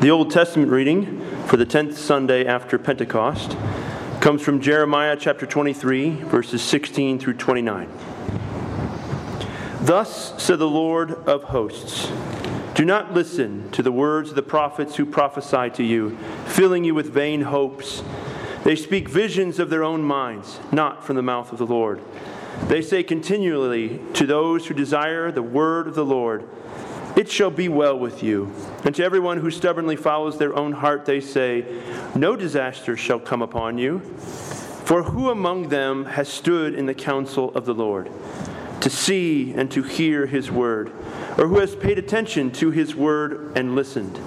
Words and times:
The 0.00 0.10
Old 0.10 0.30
Testament 0.30 0.70
reading 0.70 1.20
for 1.46 1.56
the 1.56 1.66
10th 1.66 1.94
Sunday 1.94 2.46
after 2.46 2.78
Pentecost 2.78 3.56
comes 4.20 4.42
from 4.42 4.60
Jeremiah 4.60 5.16
chapter 5.18 5.44
23, 5.44 6.10
verses 6.10 6.62
16 6.62 7.18
through 7.18 7.34
29. 7.34 7.88
Thus 9.80 10.40
said 10.40 10.60
the 10.60 10.68
Lord 10.68 11.10
of 11.28 11.42
hosts 11.42 12.12
Do 12.76 12.84
not 12.84 13.12
listen 13.12 13.68
to 13.72 13.82
the 13.82 13.90
words 13.90 14.28
of 14.30 14.36
the 14.36 14.42
prophets 14.42 14.94
who 14.94 15.04
prophesy 15.04 15.68
to 15.70 15.82
you, 15.82 16.16
filling 16.46 16.84
you 16.84 16.94
with 16.94 17.10
vain 17.10 17.40
hopes. 17.40 18.04
They 18.62 18.76
speak 18.76 19.08
visions 19.08 19.58
of 19.58 19.68
their 19.68 19.82
own 19.82 20.02
minds, 20.02 20.60
not 20.70 21.02
from 21.02 21.16
the 21.16 21.22
mouth 21.22 21.50
of 21.50 21.58
the 21.58 21.66
Lord. 21.66 22.00
They 22.68 22.82
say 22.82 23.02
continually 23.02 24.00
to 24.12 24.26
those 24.26 24.68
who 24.68 24.74
desire 24.74 25.32
the 25.32 25.42
word 25.42 25.88
of 25.88 25.96
the 25.96 26.04
Lord, 26.04 26.48
it 27.16 27.30
shall 27.30 27.50
be 27.50 27.68
well 27.68 27.98
with 27.98 28.22
you. 28.22 28.52
And 28.84 28.94
to 28.94 29.04
everyone 29.04 29.38
who 29.38 29.50
stubbornly 29.50 29.96
follows 29.96 30.38
their 30.38 30.54
own 30.54 30.72
heart, 30.72 31.04
they 31.04 31.20
say, 31.20 31.64
No 32.14 32.36
disaster 32.36 32.96
shall 32.96 33.18
come 33.18 33.42
upon 33.42 33.78
you. 33.78 34.00
For 34.88 35.02
who 35.02 35.30
among 35.30 35.68
them 35.68 36.06
has 36.06 36.28
stood 36.28 36.74
in 36.74 36.86
the 36.86 36.94
counsel 36.94 37.52
of 37.54 37.66
the 37.66 37.74
Lord, 37.74 38.10
to 38.80 38.88
see 38.88 39.52
and 39.52 39.70
to 39.72 39.82
hear 39.82 40.26
his 40.26 40.50
word, 40.50 40.92
or 41.36 41.46
who 41.46 41.58
has 41.58 41.76
paid 41.76 41.98
attention 41.98 42.50
to 42.52 42.70
his 42.70 42.94
word 42.94 43.52
and 43.56 43.74
listened? 43.74 44.18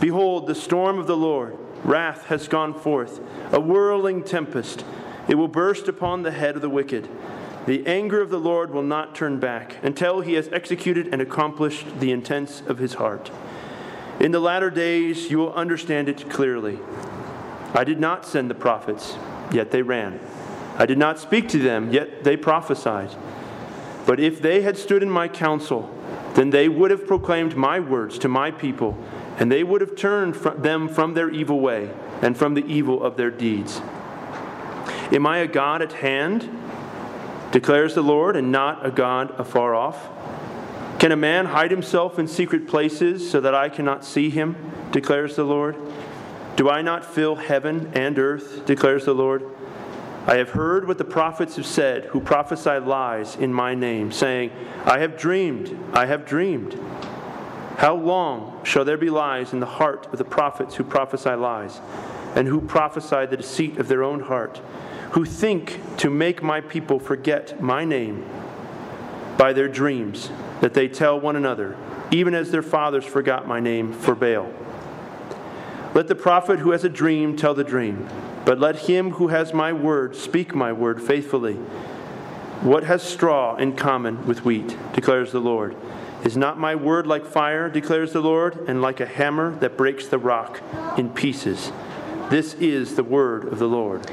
Behold, 0.00 0.46
the 0.46 0.54
storm 0.54 0.98
of 0.98 1.06
the 1.06 1.16
Lord, 1.16 1.58
wrath 1.84 2.26
has 2.26 2.48
gone 2.48 2.72
forth, 2.72 3.20
a 3.52 3.60
whirling 3.60 4.22
tempest. 4.22 4.84
It 5.28 5.34
will 5.34 5.48
burst 5.48 5.88
upon 5.88 6.22
the 6.22 6.30
head 6.30 6.56
of 6.56 6.62
the 6.62 6.70
wicked. 6.70 7.08
The 7.66 7.86
anger 7.86 8.20
of 8.20 8.30
the 8.30 8.40
Lord 8.40 8.72
will 8.72 8.82
not 8.82 9.14
turn 9.14 9.38
back 9.40 9.76
until 9.82 10.20
he 10.20 10.34
has 10.34 10.48
executed 10.52 11.08
and 11.12 11.20
accomplished 11.20 12.00
the 12.00 12.12
intents 12.12 12.62
of 12.66 12.78
his 12.78 12.94
heart. 12.94 13.30
In 14.20 14.32
the 14.32 14.40
latter 14.40 14.70
days 14.70 15.30
you 15.30 15.38
will 15.38 15.52
understand 15.52 16.08
it 16.08 16.28
clearly. 16.30 16.78
I 17.74 17.84
did 17.84 18.00
not 18.00 18.26
send 18.26 18.50
the 18.50 18.54
prophets, 18.54 19.16
yet 19.52 19.70
they 19.70 19.82
ran. 19.82 20.18
I 20.76 20.86
did 20.86 20.98
not 20.98 21.18
speak 21.18 21.48
to 21.50 21.58
them, 21.58 21.92
yet 21.92 22.24
they 22.24 22.36
prophesied. 22.36 23.14
But 24.06 24.20
if 24.20 24.40
they 24.40 24.62
had 24.62 24.78
stood 24.78 25.02
in 25.02 25.10
my 25.10 25.28
counsel, 25.28 25.94
then 26.34 26.50
they 26.50 26.68
would 26.68 26.90
have 26.90 27.06
proclaimed 27.06 27.56
my 27.56 27.78
words 27.80 28.18
to 28.20 28.28
my 28.28 28.50
people, 28.50 28.96
and 29.38 29.52
they 29.52 29.62
would 29.62 29.80
have 29.80 29.96
turned 29.96 30.34
them 30.34 30.88
from 30.88 31.14
their 31.14 31.30
evil 31.30 31.60
way 31.60 31.90
and 32.22 32.36
from 32.36 32.54
the 32.54 32.64
evil 32.66 33.02
of 33.02 33.16
their 33.16 33.30
deeds. 33.30 33.80
Am 35.12 35.26
I 35.26 35.38
a 35.38 35.46
God 35.46 35.82
at 35.82 35.92
hand? 35.92 36.48
Declares 37.52 37.94
the 37.94 38.02
Lord, 38.02 38.36
and 38.36 38.52
not 38.52 38.84
a 38.84 38.90
God 38.90 39.38
afar 39.38 39.74
off? 39.74 40.08
Can 40.98 41.12
a 41.12 41.16
man 41.16 41.46
hide 41.46 41.70
himself 41.70 42.18
in 42.18 42.26
secret 42.26 42.66
places 42.66 43.30
so 43.30 43.40
that 43.40 43.54
I 43.54 43.68
cannot 43.68 44.04
see 44.04 44.30
him? 44.30 44.56
declares 44.90 45.36
the 45.36 45.44
Lord. 45.44 45.76
Do 46.56 46.68
I 46.68 46.82
not 46.82 47.04
fill 47.04 47.36
heaven 47.36 47.92
and 47.94 48.18
earth? 48.18 48.66
declares 48.66 49.04
the 49.04 49.14
Lord. 49.14 49.44
I 50.26 50.36
have 50.36 50.50
heard 50.50 50.86
what 50.86 50.98
the 50.98 51.04
prophets 51.04 51.56
have 51.56 51.66
said, 51.66 52.04
who 52.06 52.20
prophesy 52.20 52.78
lies 52.80 53.36
in 53.36 53.52
my 53.52 53.74
name, 53.74 54.12
saying, 54.12 54.50
I 54.84 54.98
have 54.98 55.16
dreamed, 55.16 55.78
I 55.92 56.06
have 56.06 56.26
dreamed. 56.26 56.78
How 57.78 57.94
long 57.94 58.62
shall 58.64 58.84
there 58.84 58.98
be 58.98 59.08
lies 59.08 59.52
in 59.52 59.60
the 59.60 59.66
heart 59.66 60.06
of 60.12 60.18
the 60.18 60.24
prophets 60.24 60.74
who 60.74 60.84
prophesy 60.84 61.30
lies, 61.30 61.80
and 62.34 62.48
who 62.48 62.60
prophesy 62.60 63.24
the 63.24 63.36
deceit 63.36 63.78
of 63.78 63.86
their 63.88 64.02
own 64.02 64.20
heart? 64.20 64.60
Who 65.12 65.24
think 65.24 65.80
to 65.98 66.10
make 66.10 66.42
my 66.42 66.60
people 66.60 66.98
forget 66.98 67.60
my 67.60 67.84
name 67.84 68.24
by 69.36 69.52
their 69.52 69.68
dreams 69.68 70.30
that 70.60 70.74
they 70.74 70.88
tell 70.88 71.18
one 71.18 71.36
another, 71.36 71.76
even 72.10 72.34
as 72.34 72.50
their 72.50 72.62
fathers 72.62 73.04
forgot 73.04 73.46
my 73.46 73.60
name 73.60 73.92
for 73.92 74.14
Baal. 74.14 74.52
Let 75.94 76.08
the 76.08 76.14
prophet 76.14 76.58
who 76.58 76.72
has 76.72 76.84
a 76.84 76.88
dream 76.88 77.36
tell 77.36 77.54
the 77.54 77.64
dream, 77.64 78.08
but 78.44 78.58
let 78.58 78.80
him 78.80 79.12
who 79.12 79.28
has 79.28 79.54
my 79.54 79.72
word 79.72 80.14
speak 80.14 80.54
my 80.54 80.72
word 80.72 81.02
faithfully. 81.02 81.54
What 82.60 82.84
has 82.84 83.02
straw 83.02 83.56
in 83.56 83.76
common 83.76 84.26
with 84.26 84.44
wheat, 84.44 84.76
declares 84.92 85.32
the 85.32 85.40
Lord? 85.40 85.76
Is 86.24 86.36
not 86.36 86.58
my 86.58 86.74
word 86.74 87.06
like 87.06 87.24
fire, 87.24 87.70
declares 87.70 88.12
the 88.12 88.20
Lord, 88.20 88.68
and 88.68 88.82
like 88.82 89.00
a 89.00 89.06
hammer 89.06 89.56
that 89.60 89.76
breaks 89.76 90.08
the 90.08 90.18
rock 90.18 90.60
in 90.98 91.10
pieces? 91.10 91.72
This 92.30 92.54
is 92.54 92.96
the 92.96 93.04
word 93.04 93.44
of 93.44 93.58
the 93.58 93.68
Lord. 93.68 94.10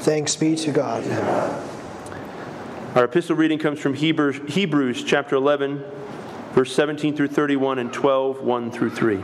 Thanks 0.00 0.34
be 0.34 0.56
to 0.56 0.72
God. 0.72 1.06
Our 2.96 3.04
epistle 3.04 3.36
reading 3.36 3.58
comes 3.58 3.78
from 3.80 3.92
Hebrews, 3.92 4.40
Hebrews 4.54 5.04
chapter 5.04 5.36
11, 5.36 5.84
verse 6.52 6.74
17 6.74 7.14
through 7.14 7.28
31 7.28 7.78
and 7.78 7.92
12, 7.92 8.40
1 8.40 8.70
through 8.70 8.92
3. 8.92 9.22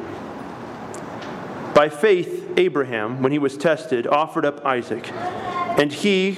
By 1.75 1.89
faith, 1.89 2.53
Abraham, 2.59 3.23
when 3.23 3.33
he 3.33 3.39
was 3.39 3.57
tested, 3.57 4.07
offered 4.07 4.45
up 4.45 4.67
Isaac. 4.67 5.11
And 5.15 5.91
he 5.91 6.33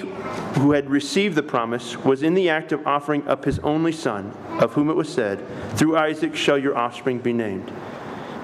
who 0.55 0.71
had 0.71 0.89
received 0.89 1.35
the 1.35 1.43
promise 1.43 1.97
was 1.97 2.23
in 2.23 2.35
the 2.35 2.49
act 2.49 2.71
of 2.71 2.87
offering 2.87 3.27
up 3.27 3.45
his 3.45 3.59
only 3.59 3.91
son, 3.91 4.33
of 4.61 4.75
whom 4.75 4.89
it 4.89 4.95
was 4.95 5.13
said, 5.13 5.45
Through 5.77 5.99
Isaac 5.99 6.37
shall 6.37 6.59
your 6.59 6.79
offspring 6.79 7.19
be 7.19 7.33
named. 7.33 7.73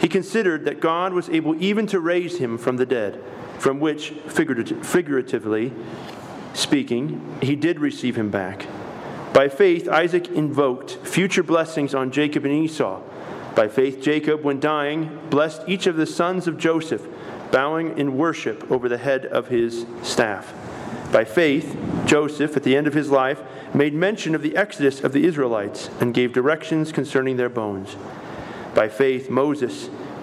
He 0.00 0.08
considered 0.08 0.64
that 0.64 0.80
God 0.80 1.12
was 1.12 1.28
able 1.28 1.54
even 1.62 1.86
to 1.86 2.00
raise 2.00 2.38
him 2.38 2.58
from 2.58 2.78
the 2.78 2.86
dead 2.86 3.22
from 3.58 3.80
which, 3.80 4.10
figuratively 4.28 5.72
speaking, 6.52 7.38
he 7.42 7.56
did 7.56 7.80
receive 7.80 8.16
him 8.16 8.30
back. 8.30 8.66
By 9.32 9.48
faith, 9.48 9.88
Isaac 9.88 10.28
invoked 10.28 10.92
future 11.04 11.42
blessings 11.42 11.94
on 11.94 12.12
Jacob 12.12 12.44
and 12.44 12.54
Esau. 12.54 13.00
By 13.56 13.68
faith, 13.68 14.00
Jacob, 14.00 14.44
when 14.44 14.60
dying, 14.60 15.18
blessed 15.30 15.62
each 15.66 15.86
of 15.86 15.96
the 15.96 16.06
sons 16.06 16.46
of 16.46 16.58
Joseph, 16.58 17.06
bowing 17.50 17.98
in 17.98 18.16
worship 18.16 18.70
over 18.70 18.88
the 18.88 18.98
head 18.98 19.26
of 19.26 19.48
his 19.48 19.86
staff. 20.02 20.52
By 21.12 21.24
faith, 21.24 21.76
Joseph, 22.06 22.56
at 22.56 22.62
the 22.64 22.76
end 22.76 22.86
of 22.86 22.94
his 22.94 23.10
life, 23.10 23.40
made 23.72 23.94
mention 23.94 24.34
of 24.34 24.42
the 24.42 24.56
exodus 24.56 25.02
of 25.02 25.12
the 25.12 25.24
Israelites 25.24 25.90
and 26.00 26.14
gave 26.14 26.32
directions 26.32 26.92
concerning 26.92 27.36
their 27.36 27.48
bones. 27.48 27.96
By 28.74 28.88
faith, 28.88 29.30
Moses, 29.30 29.88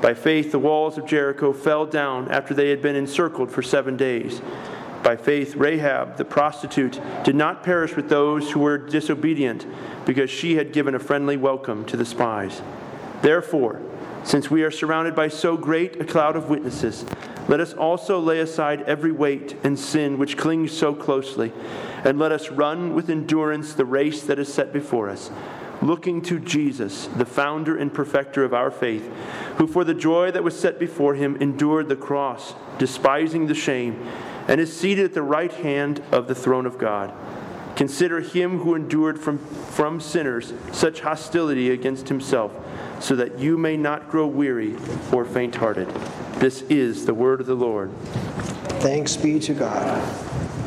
By 0.00 0.14
faith, 0.14 0.50
the 0.50 0.58
walls 0.58 0.96
of 0.96 1.04
Jericho 1.04 1.52
fell 1.52 1.84
down 1.84 2.28
after 2.30 2.54
they 2.54 2.70
had 2.70 2.80
been 2.80 2.96
encircled 2.96 3.50
for 3.50 3.62
seven 3.62 3.98
days. 3.98 4.40
By 5.02 5.16
faith, 5.16 5.56
Rahab, 5.56 6.16
the 6.16 6.24
prostitute, 6.24 7.00
did 7.22 7.34
not 7.34 7.62
perish 7.62 7.96
with 7.96 8.08
those 8.08 8.50
who 8.50 8.60
were 8.60 8.78
disobedient, 8.78 9.66
because 10.06 10.30
she 10.30 10.56
had 10.56 10.72
given 10.72 10.94
a 10.94 10.98
friendly 10.98 11.36
welcome 11.36 11.84
to 11.86 11.98
the 11.98 12.06
spies. 12.06 12.62
Therefore, 13.20 13.82
since 14.24 14.50
we 14.50 14.62
are 14.62 14.70
surrounded 14.70 15.14
by 15.14 15.28
so 15.28 15.56
great 15.56 16.00
a 16.00 16.04
cloud 16.04 16.34
of 16.34 16.48
witnesses, 16.48 17.04
let 17.48 17.60
us 17.60 17.74
also 17.74 18.18
lay 18.18 18.40
aside 18.40 18.82
every 18.82 19.12
weight 19.12 19.56
and 19.64 19.78
sin 19.78 20.18
which 20.18 20.38
clings 20.38 20.72
so 20.72 20.94
closely, 20.94 21.52
and 22.04 22.18
let 22.18 22.32
us 22.32 22.50
run 22.50 22.94
with 22.94 23.10
endurance 23.10 23.74
the 23.74 23.84
race 23.84 24.22
that 24.22 24.38
is 24.38 24.52
set 24.52 24.72
before 24.72 25.10
us 25.10 25.30
looking 25.82 26.20
to 26.22 26.38
Jesus, 26.38 27.06
the 27.06 27.24
founder 27.24 27.76
and 27.76 27.92
perfecter 27.92 28.44
of 28.44 28.54
our 28.54 28.70
faith, 28.70 29.10
who 29.56 29.66
for 29.66 29.84
the 29.84 29.94
joy 29.94 30.30
that 30.30 30.44
was 30.44 30.58
set 30.58 30.78
before 30.78 31.14
him 31.14 31.36
endured 31.36 31.88
the 31.88 31.96
cross, 31.96 32.54
despising 32.78 33.46
the 33.46 33.54
shame, 33.54 34.06
and 34.48 34.60
is 34.60 34.74
seated 34.74 35.04
at 35.04 35.14
the 35.14 35.22
right 35.22 35.52
hand 35.52 36.02
of 36.12 36.28
the 36.28 36.34
throne 36.34 36.66
of 36.66 36.78
God. 36.78 37.12
Consider 37.76 38.20
him 38.20 38.58
who 38.58 38.74
endured 38.74 39.18
from, 39.18 39.38
from 39.38 40.00
sinners 40.00 40.52
such 40.72 41.00
hostility 41.00 41.70
against 41.70 42.08
himself, 42.08 42.52
so 43.00 43.16
that 43.16 43.38
you 43.38 43.56
may 43.56 43.76
not 43.76 44.10
grow 44.10 44.26
weary 44.26 44.76
or 45.12 45.24
faint 45.24 45.54
hearted. 45.54 45.88
This 46.34 46.62
is 46.62 47.06
the 47.06 47.14
word 47.14 47.40
of 47.40 47.46
the 47.46 47.54
Lord. 47.54 47.90
Thanks 48.80 49.16
be 49.16 49.38
to 49.40 49.54
God. 49.54 50.59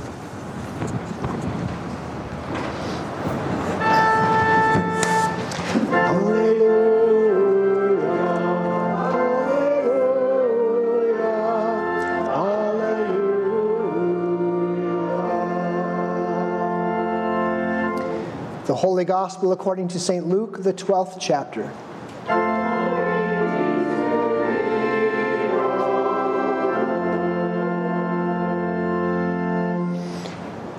Holy 18.83 19.05
Gospel 19.05 19.53
according 19.53 19.87
to 19.87 19.97
St. 19.97 20.27
Luke, 20.27 20.61
the 20.61 20.73
12th 20.73 21.15
chapter. 21.17 21.71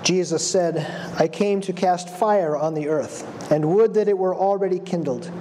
Jesus 0.02 0.46
said, 0.46 0.86
I 1.18 1.28
came 1.28 1.62
to 1.62 1.72
cast 1.72 2.10
fire 2.10 2.54
on 2.54 2.74
the 2.74 2.88
earth, 2.88 3.50
and 3.50 3.74
would 3.74 3.94
that 3.94 4.06
it 4.06 4.18
were 4.18 4.36
already 4.36 4.80
kindled. 4.80 5.32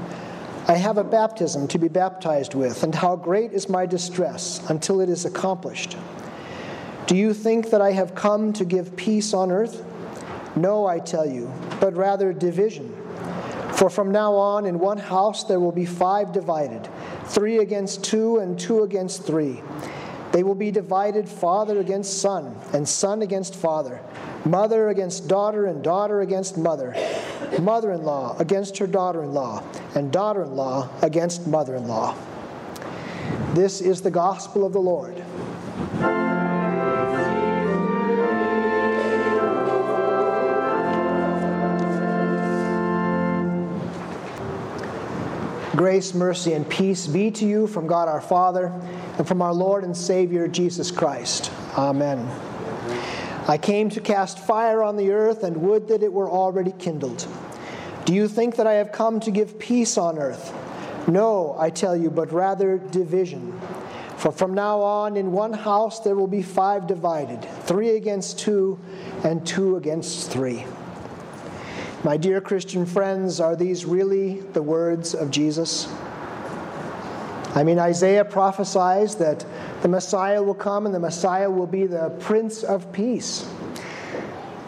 I 0.69 0.75
have 0.75 0.97
a 0.97 1.03
baptism 1.03 1.67
to 1.67 1.77
be 1.77 1.89
baptized 1.89 2.53
with, 2.53 2.81
and 2.83 2.95
how 2.95 3.17
great 3.17 3.51
is 3.51 3.67
my 3.67 3.85
distress 3.85 4.61
until 4.69 5.01
it 5.01 5.09
is 5.09 5.25
accomplished. 5.25 5.97
Do 7.07 7.17
you 7.17 7.33
think 7.33 7.71
that 7.71 7.81
I 7.81 7.91
have 7.91 8.15
come 8.15 8.53
to 8.53 8.63
give 8.63 8.95
peace 8.95 9.33
on 9.33 9.51
earth? 9.51 9.83
No, 10.55 10.85
I 10.85 10.99
tell 10.99 11.25
you, 11.25 11.51
but 11.79 11.95
rather 11.95 12.33
division. 12.33 12.95
For 13.73 13.89
from 13.89 14.11
now 14.11 14.33
on, 14.33 14.65
in 14.65 14.79
one 14.79 14.99
house 14.99 15.43
there 15.43 15.59
will 15.59 15.71
be 15.71 15.85
five 15.85 16.31
divided 16.31 16.87
three 17.25 17.57
against 17.57 18.03
two, 18.03 18.37
and 18.37 18.59
two 18.59 18.83
against 18.83 19.25
three. 19.25 19.61
They 20.31 20.43
will 20.43 20.55
be 20.55 20.71
divided 20.71 21.27
father 21.27 21.79
against 21.79 22.21
son, 22.21 22.55
and 22.73 22.87
son 22.87 23.21
against 23.21 23.55
father 23.55 24.01
mother 24.45 24.89
against 24.89 25.27
daughter, 25.27 25.65
and 25.65 25.83
daughter 25.83 26.21
against 26.21 26.57
mother, 26.57 26.93
mother 27.59 27.91
in 27.91 28.03
law 28.03 28.35
against 28.39 28.77
her 28.77 28.87
daughter 28.87 29.23
in 29.23 29.33
law, 29.33 29.63
and 29.95 30.11
daughter 30.11 30.43
in 30.43 30.55
law 30.55 30.89
against 31.01 31.47
mother 31.47 31.75
in 31.75 31.87
law. 31.87 32.15
This 33.53 33.81
is 33.81 34.01
the 34.01 34.11
gospel 34.11 34.65
of 34.65 34.73
the 34.73 34.81
Lord. 34.81 35.23
Grace, 45.75 46.13
mercy, 46.13 46.53
and 46.53 46.69
peace 46.69 47.07
be 47.07 47.31
to 47.31 47.47
you 47.47 47.65
from 47.65 47.87
God 47.87 48.07
our 48.07 48.21
Father 48.21 48.67
and 49.17 49.27
from 49.27 49.41
our 49.41 49.53
Lord 49.53 49.83
and 49.83 49.97
Savior 49.97 50.47
Jesus 50.47 50.91
Christ. 50.91 51.51
Amen. 51.75 52.29
I 53.47 53.57
came 53.57 53.89
to 53.89 53.99
cast 53.99 54.37
fire 54.37 54.83
on 54.83 54.97
the 54.97 55.11
earth, 55.11 55.43
and 55.43 55.57
would 55.57 55.87
that 55.87 56.03
it 56.03 56.13
were 56.13 56.29
already 56.29 56.73
kindled. 56.73 57.27
Do 58.05 58.13
you 58.13 58.27
think 58.27 58.57
that 58.57 58.67
I 58.67 58.73
have 58.73 58.91
come 58.91 59.19
to 59.21 59.31
give 59.31 59.57
peace 59.57 59.97
on 59.97 60.19
earth? 60.19 60.53
No, 61.07 61.55
I 61.57 61.71
tell 61.71 61.97
you, 61.97 62.11
but 62.11 62.31
rather 62.31 62.77
division. 62.77 63.59
For 64.17 64.31
from 64.31 64.53
now 64.53 64.79
on, 64.79 65.17
in 65.17 65.31
one 65.31 65.53
house 65.53 66.01
there 66.01 66.15
will 66.15 66.27
be 66.27 66.43
five 66.43 66.85
divided 66.85 67.43
three 67.63 67.95
against 67.95 68.37
two, 68.37 68.79
and 69.23 69.45
two 69.45 69.75
against 69.75 70.29
three. 70.29 70.65
My 72.03 72.17
dear 72.17 72.41
Christian 72.41 72.85
friends, 72.85 73.39
are 73.39 73.55
these 73.55 73.85
really 73.85 74.41
the 74.51 74.61
words 74.61 75.15
of 75.15 75.31
Jesus? 75.31 75.87
I 77.55 77.63
mean, 77.63 77.79
Isaiah 77.79 78.25
prophesies 78.25 79.15
that 79.15 79.45
the 79.81 79.87
Messiah 79.87 80.43
will 80.43 80.53
come 80.53 80.85
and 80.85 80.93
the 80.93 80.99
Messiah 80.99 81.49
will 81.49 81.67
be 81.67 81.85
the 81.85 82.09
Prince 82.19 82.63
of 82.63 82.91
Peace. 82.91 83.49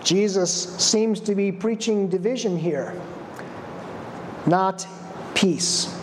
Jesus 0.01 0.77
seems 0.77 1.19
to 1.21 1.35
be 1.35 1.51
preaching 1.51 2.07
division 2.07 2.57
here, 2.57 2.97
not 4.45 4.87
peace, 5.33 5.93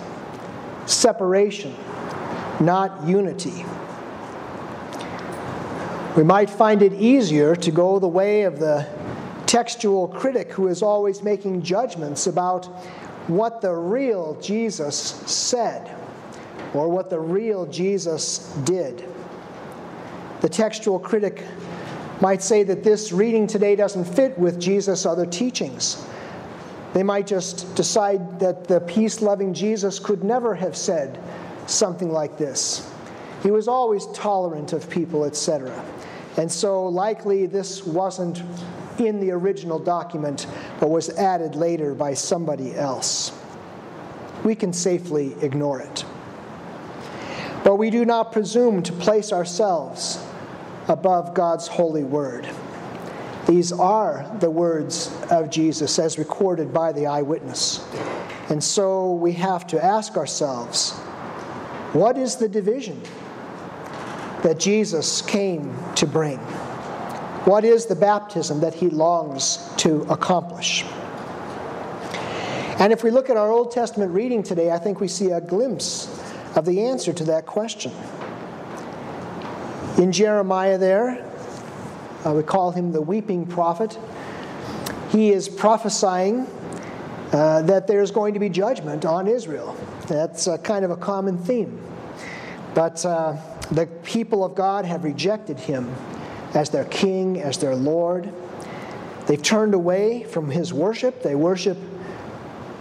separation, 0.84 1.74
not 2.60 3.08
unity. 3.08 3.64
We 6.14 6.24
might 6.24 6.50
find 6.50 6.82
it 6.82 6.92
easier 6.92 7.56
to 7.56 7.70
go 7.70 7.98
the 7.98 8.08
way 8.08 8.42
of 8.42 8.58
the 8.58 8.86
textual 9.52 10.08
critic 10.08 10.50
who 10.50 10.68
is 10.68 10.80
always 10.80 11.22
making 11.22 11.60
judgments 11.60 12.26
about 12.26 12.64
what 13.28 13.60
the 13.60 13.70
real 13.70 14.34
Jesus 14.40 14.96
said 14.96 15.94
or 16.72 16.88
what 16.88 17.10
the 17.10 17.20
real 17.20 17.66
Jesus 17.66 18.50
did. 18.64 19.06
The 20.40 20.48
textual 20.48 20.98
critic 20.98 21.44
might 22.22 22.40
say 22.40 22.62
that 22.62 22.82
this 22.82 23.12
reading 23.12 23.46
today 23.46 23.76
doesn't 23.76 24.06
fit 24.06 24.38
with 24.38 24.58
Jesus' 24.58 25.04
other 25.04 25.26
teachings. 25.26 26.02
They 26.94 27.02
might 27.02 27.26
just 27.26 27.74
decide 27.74 28.40
that 28.40 28.64
the 28.64 28.80
peace 28.80 29.20
loving 29.20 29.52
Jesus 29.52 29.98
could 29.98 30.24
never 30.24 30.54
have 30.54 30.74
said 30.74 31.20
something 31.66 32.10
like 32.10 32.38
this. 32.38 32.90
He 33.42 33.50
was 33.50 33.68
always 33.68 34.06
tolerant 34.14 34.72
of 34.72 34.88
people, 34.88 35.26
etc. 35.26 35.84
And 36.38 36.50
so, 36.50 36.86
likely, 36.86 37.44
this 37.44 37.84
wasn't 37.84 38.42
in 38.98 39.20
the 39.20 39.30
original 39.30 39.78
document, 39.78 40.46
but 40.80 40.90
was 40.90 41.10
added 41.10 41.54
later 41.54 41.94
by 41.94 42.14
somebody 42.14 42.74
else. 42.74 43.32
We 44.44 44.54
can 44.54 44.72
safely 44.72 45.34
ignore 45.42 45.80
it. 45.80 46.04
But 47.64 47.76
we 47.76 47.90
do 47.90 48.04
not 48.04 48.32
presume 48.32 48.82
to 48.82 48.92
place 48.92 49.32
ourselves 49.32 50.18
above 50.88 51.34
God's 51.34 51.68
holy 51.68 52.02
word. 52.02 52.48
These 53.46 53.72
are 53.72 54.30
the 54.40 54.50
words 54.50 55.14
of 55.30 55.50
Jesus 55.50 55.98
as 55.98 56.18
recorded 56.18 56.72
by 56.72 56.92
the 56.92 57.06
eyewitness. 57.06 57.84
And 58.48 58.62
so 58.62 59.12
we 59.12 59.32
have 59.32 59.66
to 59.68 59.84
ask 59.84 60.16
ourselves 60.16 60.92
what 61.92 62.16
is 62.16 62.36
the 62.36 62.48
division 62.48 63.00
that 64.42 64.58
Jesus 64.58 65.22
came 65.22 65.76
to 65.96 66.06
bring? 66.06 66.38
What 67.44 67.64
is 67.64 67.86
the 67.86 67.96
baptism 67.96 68.60
that 68.60 68.72
he 68.72 68.88
longs 68.88 69.68
to 69.78 70.02
accomplish? 70.02 70.84
And 72.78 72.92
if 72.92 73.02
we 73.02 73.10
look 73.10 73.30
at 73.30 73.36
our 73.36 73.50
Old 73.50 73.72
Testament 73.72 74.12
reading 74.12 74.44
today, 74.44 74.70
I 74.70 74.78
think 74.78 75.00
we 75.00 75.08
see 75.08 75.30
a 75.30 75.40
glimpse 75.40 76.06
of 76.54 76.64
the 76.64 76.84
answer 76.84 77.12
to 77.12 77.24
that 77.24 77.46
question. 77.46 77.90
In 79.98 80.12
Jeremiah, 80.12 80.78
there, 80.78 81.28
uh, 82.24 82.32
we 82.32 82.44
call 82.44 82.70
him 82.70 82.92
the 82.92 83.02
weeping 83.02 83.44
prophet. 83.44 83.98
He 85.10 85.32
is 85.32 85.48
prophesying 85.48 86.46
uh, 87.32 87.62
that 87.62 87.88
there's 87.88 88.12
going 88.12 88.34
to 88.34 88.40
be 88.40 88.50
judgment 88.50 89.04
on 89.04 89.26
Israel. 89.26 89.76
That's 90.06 90.46
uh, 90.46 90.58
kind 90.58 90.84
of 90.84 90.92
a 90.92 90.96
common 90.96 91.38
theme. 91.38 91.80
But 92.72 93.04
uh, 93.04 93.36
the 93.72 93.86
people 94.04 94.44
of 94.44 94.54
God 94.54 94.84
have 94.84 95.02
rejected 95.02 95.58
him 95.58 95.92
as 96.54 96.70
their 96.70 96.84
king, 96.86 97.40
as 97.40 97.58
their 97.58 97.74
Lord. 97.74 98.32
They've 99.26 99.42
turned 99.42 99.74
away 99.74 100.24
from 100.24 100.50
his 100.50 100.72
worship. 100.72 101.22
They 101.22 101.34
worship 101.34 101.78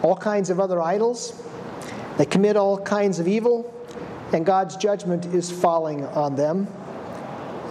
all 0.01 0.15
kinds 0.15 0.49
of 0.49 0.59
other 0.59 0.81
idols. 0.81 1.41
They 2.17 2.25
commit 2.25 2.57
all 2.57 2.77
kinds 2.77 3.19
of 3.19 3.27
evil, 3.27 3.73
and 4.33 4.45
God's 4.45 4.75
judgment 4.75 5.25
is 5.27 5.49
falling 5.51 6.05
on 6.05 6.35
them. 6.35 6.67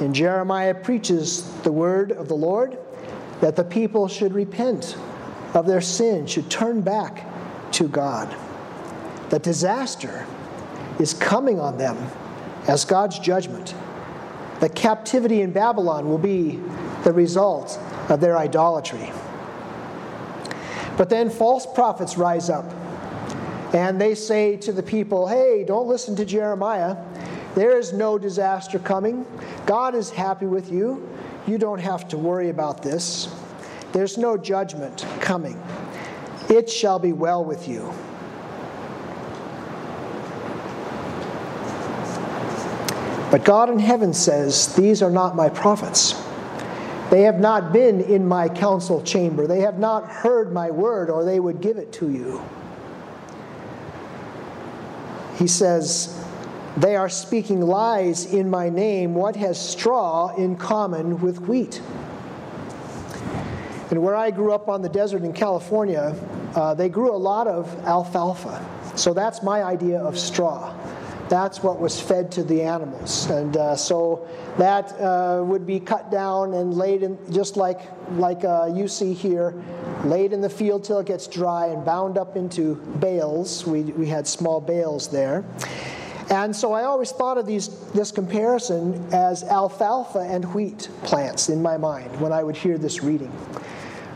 And 0.00 0.14
Jeremiah 0.14 0.74
preaches 0.74 1.50
the 1.62 1.72
word 1.72 2.12
of 2.12 2.28
the 2.28 2.36
Lord 2.36 2.78
that 3.40 3.56
the 3.56 3.64
people 3.64 4.08
should 4.08 4.32
repent 4.32 4.96
of 5.54 5.66
their 5.66 5.80
sin, 5.80 6.26
should 6.26 6.50
turn 6.50 6.80
back 6.80 7.26
to 7.72 7.88
God. 7.88 8.34
The 9.30 9.38
disaster 9.38 10.26
is 10.98 11.14
coming 11.14 11.60
on 11.60 11.78
them 11.78 11.96
as 12.66 12.84
God's 12.84 13.18
judgment. 13.18 13.74
The 14.60 14.68
captivity 14.68 15.40
in 15.40 15.52
Babylon 15.52 16.08
will 16.08 16.18
be 16.18 16.60
the 17.04 17.12
result 17.12 17.78
of 18.08 18.20
their 18.20 18.36
idolatry. 18.36 19.10
But 20.96 21.08
then 21.08 21.30
false 21.30 21.66
prophets 21.66 22.18
rise 22.18 22.50
up 22.50 22.66
and 23.74 24.00
they 24.00 24.14
say 24.14 24.56
to 24.58 24.72
the 24.72 24.82
people, 24.82 25.26
hey, 25.28 25.64
don't 25.64 25.86
listen 25.86 26.14
to 26.16 26.24
Jeremiah. 26.24 26.96
There 27.54 27.78
is 27.78 27.92
no 27.92 28.18
disaster 28.18 28.78
coming. 28.78 29.24
God 29.64 29.94
is 29.94 30.10
happy 30.10 30.46
with 30.46 30.70
you. 30.70 31.08
You 31.46 31.56
don't 31.56 31.78
have 31.78 32.06
to 32.08 32.18
worry 32.18 32.50
about 32.50 32.82
this. 32.82 33.34
There's 33.92 34.18
no 34.18 34.36
judgment 34.36 35.06
coming. 35.20 35.60
It 36.48 36.68
shall 36.68 36.98
be 36.98 37.12
well 37.12 37.44
with 37.44 37.66
you. 37.66 37.92
But 43.30 43.44
God 43.44 43.70
in 43.70 43.78
heaven 43.78 44.12
says, 44.12 44.74
These 44.74 45.02
are 45.02 45.10
not 45.10 45.36
my 45.36 45.48
prophets. 45.48 46.14
They 47.10 47.22
have 47.22 47.40
not 47.40 47.72
been 47.72 48.00
in 48.00 48.26
my 48.26 48.48
council 48.48 49.02
chamber. 49.02 49.46
They 49.46 49.60
have 49.60 49.78
not 49.78 50.08
heard 50.08 50.52
my 50.52 50.70
word, 50.70 51.10
or 51.10 51.24
they 51.24 51.40
would 51.40 51.60
give 51.60 51.76
it 51.76 51.92
to 51.94 52.10
you 52.10 52.42
he 55.40 55.46
says, 55.46 56.22
They 56.76 56.96
are 56.96 57.08
speaking 57.08 57.62
lies 57.62 58.32
in 58.32 58.50
my 58.50 58.68
name. 58.68 59.14
What 59.14 59.34
has 59.36 59.58
straw 59.58 60.36
in 60.36 60.56
common 60.56 61.18
with 61.20 61.40
wheat? 61.40 61.80
And 63.90 64.02
where 64.02 64.14
I 64.14 64.30
grew 64.30 64.52
up 64.52 64.68
on 64.68 64.82
the 64.82 64.88
desert 64.90 65.22
in 65.22 65.32
California, 65.32 66.14
uh, 66.54 66.74
they 66.74 66.90
grew 66.90 67.10
a 67.10 67.16
lot 67.16 67.48
of 67.48 67.74
alfalfa. 67.86 68.64
So 68.96 69.14
that's 69.14 69.42
my 69.42 69.62
idea 69.62 69.98
of 69.98 70.18
straw. 70.18 70.76
That's 71.30 71.62
what 71.62 71.78
was 71.78 72.00
fed 72.00 72.32
to 72.32 72.42
the 72.42 72.60
animals. 72.62 73.30
And 73.30 73.56
uh, 73.56 73.76
so 73.76 74.26
that 74.58 74.90
uh, 75.00 75.44
would 75.44 75.64
be 75.64 75.78
cut 75.78 76.10
down 76.10 76.54
and 76.54 76.74
laid 76.74 77.04
in, 77.04 77.16
just 77.32 77.56
like, 77.56 77.80
like 78.16 78.42
uh, 78.44 78.68
you 78.74 78.88
see 78.88 79.14
here, 79.14 79.54
laid 80.02 80.32
in 80.32 80.40
the 80.40 80.50
field 80.50 80.82
till 80.82 80.98
it 80.98 81.06
gets 81.06 81.28
dry 81.28 81.66
and 81.66 81.84
bound 81.84 82.18
up 82.18 82.34
into 82.34 82.74
bales. 82.98 83.64
We, 83.64 83.82
we 83.82 84.06
had 84.08 84.26
small 84.26 84.60
bales 84.60 85.06
there. 85.06 85.44
And 86.30 86.54
so 86.54 86.72
I 86.72 86.82
always 86.82 87.12
thought 87.12 87.38
of 87.38 87.46
these, 87.46 87.68
this 87.92 88.10
comparison 88.10 89.06
as 89.12 89.44
alfalfa 89.44 90.20
and 90.20 90.52
wheat 90.52 90.88
plants 91.04 91.48
in 91.48 91.62
my 91.62 91.76
mind 91.76 92.20
when 92.20 92.32
I 92.32 92.42
would 92.42 92.56
hear 92.56 92.76
this 92.76 93.04
reading. 93.04 93.32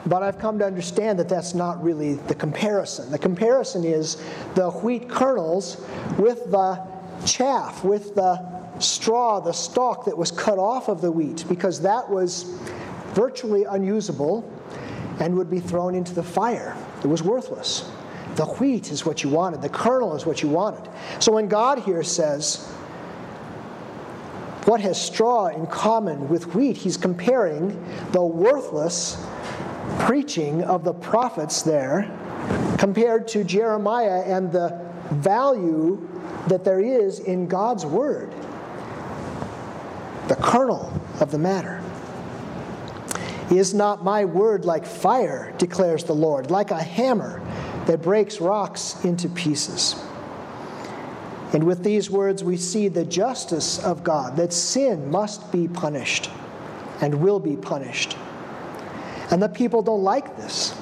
But 0.07 0.25
I've 0.25 0.39
come 0.39 0.59
to 0.59 0.67
understand 0.67 1.21
that 1.21 1.29
that's 1.29 1.55
not 1.55 1.81
really 1.83 2.15
the 2.15 2.35
comparison. 2.35 3.11
The 3.13 3.19
comparison 3.19 3.85
is 3.85 4.17
the 4.57 4.71
wheat 4.71 5.09
kernels 5.09 5.81
with 6.19 6.51
the 6.51 6.94
chaff, 7.25 7.85
with 7.85 8.15
the 8.15 8.81
straw, 8.81 9.41
the 9.41 9.53
stalk 9.53 10.05
that 10.07 10.17
was 10.17 10.31
cut 10.31 10.59
off 10.59 10.89
of 10.89 11.01
the 11.01 11.11
wheat, 11.11 11.45
because 11.49 11.81
that 11.83 12.09
was 12.09 12.45
virtually 13.15 13.65
unusable 13.65 14.51
and 15.21 15.37
would 15.37 15.51
be 15.51 15.61
thrown 15.61 15.95
into 15.95 16.15
the 16.15 16.23
fire. 16.23 16.77
It 17.03 17.07
was 17.07 17.23
worthless. 17.23 17.91
The 18.37 18.47
wheat 18.47 18.91
is 18.91 19.07
what 19.07 19.23
you 19.23 19.31
wanted, 19.31 19.63
the 19.63 19.69
kernel 19.69 20.17
is 20.17 20.27
what 20.27 20.43
you 20.43 20.49
wanted. 20.49 20.91
So 21.21 21.33
when 21.33 21.47
God 21.47 21.79
here 21.79 22.03
says, 22.03 22.67
What 24.65 24.81
has 24.81 25.01
straw 25.01 25.47
in 25.49 25.67
common 25.67 26.29
with 26.29 26.55
wheat? 26.55 26.77
He's 26.77 26.97
comparing 26.97 27.69
the 28.11 28.23
worthless 28.23 29.25
preaching 30.01 30.65
of 30.65 30.83
the 30.83 30.95
prophets 30.95 31.63
there 31.63 32.11
compared 32.79 33.29
to 33.29 33.45
Jeremiah 33.45 34.23
and 34.27 34.51
the 34.51 34.81
value 35.13 36.09
that 36.49 36.65
there 36.65 36.81
is 36.81 37.21
in 37.21 37.47
God's 37.47 37.87
word, 37.87 38.33
the 40.29 40.37
kernel 40.37 40.93
of 41.21 41.31
the 41.31 41.39
matter. 41.39 41.83
Is 43.51 43.75
not 43.75 44.03
my 44.03 44.25
word 44.25 44.65
like 44.65 44.87
fire, 44.87 45.55
declares 45.59 46.05
the 46.05 46.15
Lord, 46.15 46.51
like 46.51 46.71
a 46.71 46.83
hammer 46.83 47.43
that 47.87 48.03
breaks 48.03 48.41
rocks 48.41 49.05
into 49.05 49.29
pieces? 49.29 49.97
And 51.53 51.65
with 51.65 51.85
these 51.85 52.11
words, 52.11 52.43
we 52.43 52.57
see 52.57 52.89
the 52.89 53.05
justice 53.05 53.79
of 53.85 54.03
God, 54.03 54.37
that 54.37 54.53
sin 54.53 55.11
must 55.11 55.53
be 55.53 55.69
punished 55.69 56.31
and 57.01 57.15
will 57.21 57.39
be 57.39 57.57
punished. 57.57 58.17
And 59.31 59.43
the 59.43 59.49
people 59.49 59.83
don't 59.83 60.03
like 60.03 60.37
this. 60.37 60.75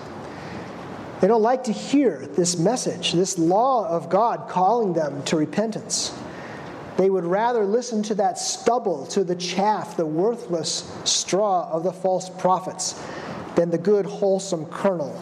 They 1.23 1.29
don't 1.29 1.41
like 1.41 1.63
to 1.65 1.73
hear 1.73 2.27
this 2.33 2.59
message, 2.59 3.13
this 3.13 3.39
law 3.39 3.87
of 3.89 4.11
God 4.11 4.49
calling 4.49 4.93
them 4.93 5.23
to 5.27 5.37
repentance. 5.37 6.13
They 6.97 7.09
would 7.11 7.25
rather 7.25 7.65
listen 7.65 8.03
to 8.03 8.17
that 8.17 8.39
stubble, 8.39 9.07
to 9.07 9.23
the 9.23 9.37
chaff, 9.37 9.97
the 9.97 10.05
worthless 10.05 10.93
straw 11.05 11.71
of 11.71 11.85
the 11.85 11.93
false 11.93 12.29
prophets, 12.29 13.01
than 13.55 13.71
the 13.71 13.79
good, 13.79 14.05
wholesome 14.05 14.67
kernel 14.67 15.17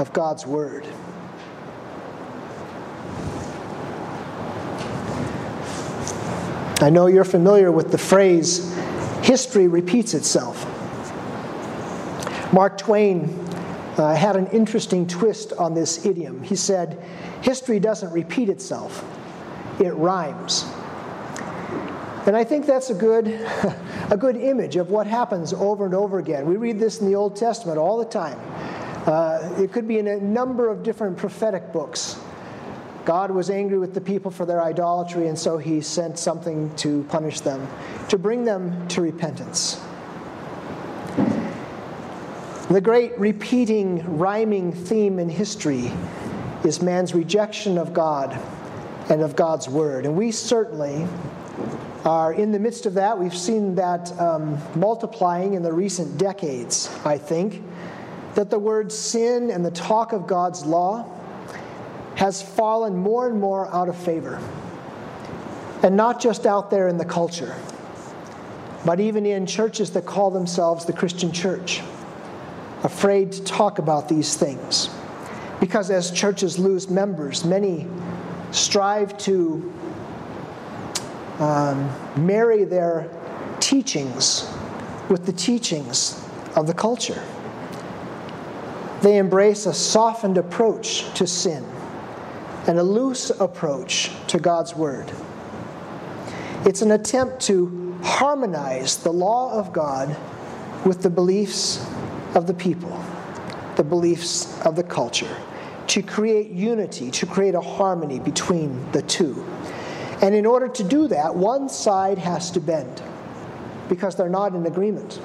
of 0.00 0.12
God's 0.12 0.48
word. 0.48 0.84
I 6.80 6.90
know 6.90 7.06
you're 7.06 7.22
familiar 7.22 7.70
with 7.70 7.92
the 7.92 7.98
phrase, 7.98 8.74
history 9.22 9.68
repeats 9.68 10.12
itself. 10.14 10.66
Mark 12.52 12.78
Twain 12.78 13.49
uh, 14.00 14.14
had 14.14 14.34
an 14.34 14.46
interesting 14.48 15.06
twist 15.06 15.52
on 15.52 15.74
this 15.74 16.06
idiom. 16.06 16.42
He 16.42 16.56
said, 16.56 16.98
History 17.42 17.78
doesn't 17.78 18.10
repeat 18.12 18.48
itself, 18.48 19.04
it 19.78 19.90
rhymes. 19.90 20.64
And 22.26 22.36
I 22.36 22.44
think 22.44 22.66
that's 22.66 22.90
a 22.90 22.94
good, 22.94 23.28
a 24.10 24.16
good 24.16 24.36
image 24.36 24.76
of 24.76 24.90
what 24.90 25.06
happens 25.06 25.52
over 25.52 25.84
and 25.84 25.94
over 25.94 26.18
again. 26.18 26.46
We 26.46 26.56
read 26.56 26.78
this 26.78 27.00
in 27.00 27.06
the 27.06 27.14
Old 27.14 27.36
Testament 27.36 27.78
all 27.78 27.98
the 27.98 28.04
time. 28.04 28.38
Uh, 29.06 29.54
it 29.58 29.72
could 29.72 29.88
be 29.88 29.98
in 29.98 30.06
a 30.06 30.20
number 30.20 30.68
of 30.68 30.82
different 30.82 31.16
prophetic 31.16 31.72
books. 31.72 32.18
God 33.04 33.30
was 33.30 33.48
angry 33.48 33.78
with 33.78 33.94
the 33.94 34.00
people 34.00 34.30
for 34.30 34.44
their 34.44 34.62
idolatry, 34.62 35.28
and 35.28 35.38
so 35.38 35.56
he 35.56 35.80
sent 35.80 36.18
something 36.18 36.74
to 36.76 37.04
punish 37.04 37.40
them, 37.40 37.66
to 38.08 38.18
bring 38.18 38.44
them 38.44 38.86
to 38.88 39.00
repentance. 39.00 39.80
The 42.70 42.80
great 42.80 43.18
repeating, 43.18 44.16
rhyming 44.16 44.70
theme 44.70 45.18
in 45.18 45.28
history 45.28 45.90
is 46.62 46.80
man's 46.80 47.16
rejection 47.16 47.76
of 47.76 47.92
God 47.92 48.40
and 49.10 49.22
of 49.22 49.34
God's 49.34 49.68
word. 49.68 50.06
And 50.06 50.14
we 50.14 50.30
certainly 50.30 51.04
are 52.04 52.32
in 52.32 52.52
the 52.52 52.60
midst 52.60 52.86
of 52.86 52.94
that. 52.94 53.18
We've 53.18 53.36
seen 53.36 53.74
that 53.74 54.16
um, 54.20 54.56
multiplying 54.76 55.54
in 55.54 55.64
the 55.64 55.72
recent 55.72 56.16
decades, 56.16 56.88
I 57.04 57.18
think, 57.18 57.60
that 58.36 58.50
the 58.50 58.58
word 58.60 58.92
sin 58.92 59.50
and 59.50 59.66
the 59.66 59.72
talk 59.72 60.12
of 60.12 60.28
God's 60.28 60.64
law 60.64 61.12
has 62.14 62.40
fallen 62.40 62.96
more 62.96 63.28
and 63.28 63.40
more 63.40 63.66
out 63.74 63.88
of 63.88 63.96
favor. 63.96 64.40
And 65.82 65.96
not 65.96 66.20
just 66.20 66.46
out 66.46 66.70
there 66.70 66.86
in 66.86 66.98
the 66.98 67.04
culture, 67.04 67.52
but 68.86 69.00
even 69.00 69.26
in 69.26 69.44
churches 69.44 69.90
that 69.90 70.06
call 70.06 70.30
themselves 70.30 70.84
the 70.84 70.92
Christian 70.92 71.32
church 71.32 71.82
afraid 72.82 73.32
to 73.32 73.44
talk 73.44 73.78
about 73.78 74.08
these 74.08 74.36
things. 74.36 74.90
Because 75.60 75.90
as 75.90 76.10
churches 76.10 76.58
lose 76.58 76.88
members, 76.88 77.44
many 77.44 77.86
strive 78.50 79.16
to 79.18 79.72
um, 81.38 81.90
marry 82.16 82.64
their 82.64 83.08
teachings 83.60 84.50
with 85.08 85.26
the 85.26 85.32
teachings 85.32 86.22
of 86.56 86.66
the 86.66 86.74
culture. 86.74 87.22
They 89.02 89.18
embrace 89.18 89.66
a 89.66 89.74
softened 89.74 90.38
approach 90.38 91.12
to 91.14 91.26
sin 91.26 91.64
and 92.66 92.78
a 92.78 92.82
loose 92.82 93.30
approach 93.30 94.10
to 94.28 94.38
God's 94.38 94.76
Word. 94.76 95.10
It's 96.66 96.82
an 96.82 96.90
attempt 96.90 97.40
to 97.42 97.98
harmonize 98.02 98.98
the 98.98 99.12
law 99.12 99.52
of 99.58 99.72
God 99.72 100.14
with 100.84 101.02
the 101.02 101.10
beliefs 101.10 101.86
of 102.34 102.46
the 102.46 102.54
people, 102.54 103.04
the 103.76 103.84
beliefs 103.84 104.60
of 104.62 104.76
the 104.76 104.82
culture, 104.82 105.36
to 105.88 106.02
create 106.02 106.50
unity, 106.50 107.10
to 107.10 107.26
create 107.26 107.54
a 107.54 107.60
harmony 107.60 108.20
between 108.20 108.90
the 108.92 109.02
two. 109.02 109.44
And 110.22 110.34
in 110.34 110.46
order 110.46 110.68
to 110.68 110.84
do 110.84 111.08
that, 111.08 111.34
one 111.34 111.68
side 111.68 112.18
has 112.18 112.50
to 112.52 112.60
bend 112.60 113.02
because 113.88 114.16
they're 114.16 114.28
not 114.28 114.54
in 114.54 114.66
agreement. 114.66 115.20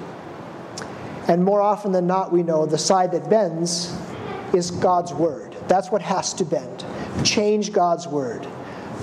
And 1.27 1.43
more 1.43 1.61
often 1.61 1.91
than 1.91 2.07
not, 2.07 2.31
we 2.31 2.43
know 2.43 2.65
the 2.65 2.77
side 2.77 3.11
that 3.11 3.29
bends 3.29 3.95
is 4.53 4.71
God's 4.71 5.13
word. 5.13 5.55
That's 5.67 5.91
what 5.91 6.01
has 6.01 6.33
to 6.35 6.45
bend. 6.45 6.85
Change 7.23 7.73
God's 7.73 8.07
word, 8.07 8.47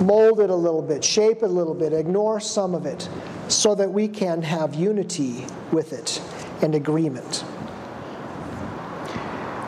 mold 0.01 0.39
it 0.39 0.49
a 0.49 0.55
little 0.55 0.81
bit, 0.81 1.03
shape 1.03 1.37
it 1.37 1.43
a 1.43 1.47
little 1.47 1.73
bit, 1.73 1.93
ignore 1.93 2.39
some 2.39 2.73
of 2.73 2.85
it, 2.85 3.07
so 3.47 3.75
that 3.75 3.91
we 3.91 4.07
can 4.07 4.41
have 4.41 4.73
unity 4.73 5.45
with 5.71 5.93
it 5.93 6.21
and 6.61 6.75
agreement. 6.75 7.43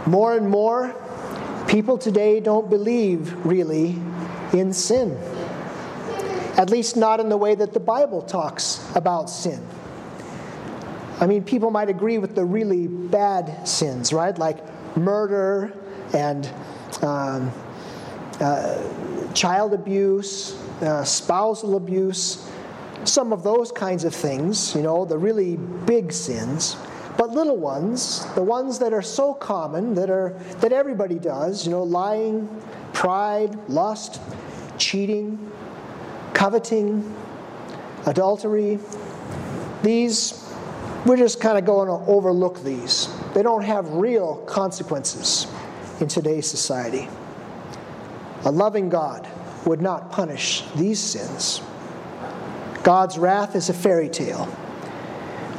More 0.05 0.35
and 0.35 0.50
more, 0.50 0.95
people 1.67 1.97
today 1.97 2.39
don't 2.39 2.69
believe 2.69 3.33
really 3.45 3.95
in 4.53 4.71
sin. 4.71 5.17
At 6.57 6.69
least 6.69 6.95
not 6.95 7.19
in 7.19 7.29
the 7.29 7.38
way 7.38 7.55
that 7.55 7.74
the 7.74 7.79
Bible 7.79 8.21
talks 8.21 8.88
about 8.95 9.29
sin. 9.29 9.65
I 11.19 11.27
mean, 11.27 11.43
people 11.43 11.71
might 11.71 11.89
agree 11.89 12.17
with 12.17 12.35
the 12.35 12.45
really 12.45 12.88
bad 12.88 13.67
sins, 13.67 14.13
right? 14.13 14.38
Like 14.38 14.57
murder 14.97 15.74
and 16.13 16.50
um, 17.01 17.51
uh, 18.39 19.33
child 19.33 19.74
abuse, 19.74 20.55
uh, 20.81 21.03
spousal 21.03 21.77
abuse, 21.77 22.50
some 23.05 23.33
of 23.33 23.43
those 23.43 23.71
kinds 23.71 24.03
of 24.03 24.13
things, 24.13 24.75
you 24.75 24.81
know, 24.81 25.05
the 25.05 25.17
really 25.17 25.55
big 25.55 26.12
sins. 26.12 26.75
But 27.17 27.31
little 27.31 27.57
ones, 27.57 28.25
the 28.36 28.43
ones 28.43 28.79
that 28.79 28.93
are 28.93 29.01
so 29.01 29.34
common, 29.34 29.95
that, 29.95 30.10
are, 30.10 30.31
that 30.60 30.74
everybody 30.74 31.15
does, 31.15 31.65
you 31.65 31.72
know, 31.72 31.84
lying, 31.84 32.50
pride, 32.93 33.57
lust, 33.69 34.22
cheating, 34.77 35.51
coveting, 36.34 37.15
adultery, 38.05 38.79
these, 39.81 40.51
we're 41.05 41.17
just 41.17 41.39
kind 41.39 41.57
of 41.57 41.65
going 41.65 41.88
to 41.88 42.12
overlook 42.12 42.62
these. 42.63 43.07
They 43.34 43.43
don't 43.43 43.63
have 43.63 43.89
real 43.91 44.38
consequences 44.45 45.48
in 46.01 46.07
today's 46.07 46.48
society. 46.48 47.07
A 48.43 48.51
loving 48.51 48.89
God 48.89 49.27
would 49.65 49.81
not 49.81 50.12
punish 50.12 50.63
these 50.75 51.00
sins. 51.00 51.62
God's 52.84 53.17
wrath 53.17 53.55
is 53.55 53.69
a 53.69 53.74
fairy 53.74 54.10
tale. 54.10 54.48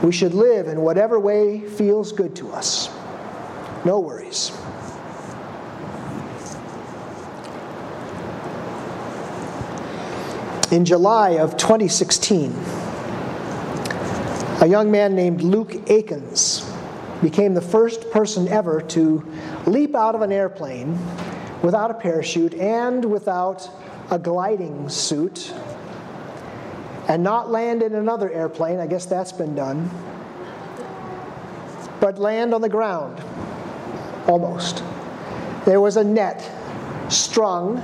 We 0.03 0.13
should 0.13 0.35
live 0.35 0.69
in 0.69 0.81
whatever 0.81 1.19
way 1.19 1.61
feels 1.61 2.13
good 2.13 2.37
to 2.37 2.53
us. 2.53 2.91
No 3.85 4.01
worries. 4.01 4.53
in 10.73 10.85
July 10.85 11.39
of 11.39 11.57
2016, 11.57 12.53
a 14.61 14.67
young 14.67 14.91
man 14.91 15.15
named 15.15 15.41
Luke 15.41 15.75
Aikens 15.89 16.69
became 17.23 17.55
the 17.55 17.61
first 17.61 18.11
person 18.11 18.49
ever 18.49 18.81
to 18.81 19.25
leap 19.67 19.95
out 19.95 20.15
of 20.15 20.23
an 20.23 20.33
airplane 20.33 20.99
without 21.63 21.91
a 21.91 21.95
parachute 21.95 22.53
and 22.55 23.05
without 23.05 23.69
a 24.11 24.19
gliding 24.19 24.89
suit 24.89 25.55
and 27.09 27.23
not 27.23 27.51
land 27.51 27.83
in 27.83 27.95
another 27.95 28.31
airplane. 28.31 28.81
I 28.81 28.87
guess 28.87 29.07
that's 29.07 29.33
been 29.33 29.55
done. 29.55 29.91
But 32.01 32.19
land 32.19 32.53
on 32.55 32.61
the 32.61 32.69
ground, 32.69 33.23
almost. 34.27 34.83
There 35.65 35.81
was 35.81 35.97
a 35.97 36.05
net 36.05 36.49
strung 37.09 37.83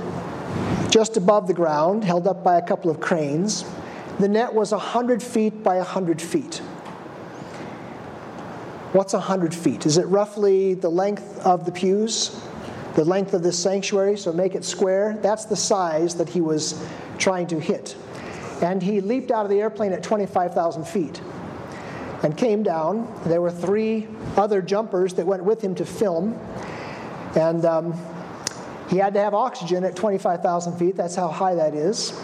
just 0.89 1.17
above 1.17 1.47
the 1.47 1.53
ground, 1.53 2.03
held 2.03 2.27
up 2.27 2.43
by 2.43 2.57
a 2.57 2.61
couple 2.61 2.91
of 2.91 2.99
cranes. 2.99 3.65
The 4.19 4.27
net 4.27 4.53
was 4.53 4.71
100 4.71 5.23
feet 5.23 5.63
by 5.63 5.77
100 5.77 6.21
feet. 6.21 6.57
What's 8.91 9.13
100 9.13 9.55
feet? 9.55 9.87
Is 9.87 9.97
it 9.97 10.05
roughly 10.05 10.75
the 10.75 10.89
length 10.89 11.39
of 11.39 11.65
the 11.65 11.71
pews? 11.71 12.39
The 12.93 13.03
length 13.03 13.33
of 13.33 13.41
this 13.41 13.57
sanctuary? 13.57 14.17
So 14.17 14.31
make 14.31 14.53
it 14.53 14.63
square. 14.63 15.17
That's 15.23 15.45
the 15.45 15.55
size 15.55 16.13
that 16.15 16.29
he 16.29 16.41
was 16.41 16.85
trying 17.17 17.47
to 17.47 17.59
hit. 17.59 17.95
And 18.63 18.81
he 18.81 19.01
leaped 19.01 19.29
out 19.29 19.45
of 19.45 19.51
the 19.51 19.59
airplane 19.59 19.91
at 19.91 20.03
25,000 20.03 20.85
feet 20.85 21.21
and 22.23 22.37
came 22.37 22.63
down. 22.63 23.13
There 23.25 23.41
were 23.41 23.51
three 23.51 24.07
other 24.37 24.61
jumpers 24.61 25.13
that 25.15 25.25
went 25.25 25.43
with 25.43 25.61
him 25.61 25.75
to 25.75 25.85
film. 25.85 26.39
And 27.35 27.65
um, 27.65 27.93
he 28.89 28.97
had 28.97 29.13
to 29.15 29.19
have 29.19 29.33
oxygen 29.33 29.83
at 29.83 29.97
25,000 29.97 30.77
feet. 30.77 30.95
That's 30.95 31.13
how 31.13 31.27
high 31.27 31.55
that 31.55 31.75
is. 31.75 32.17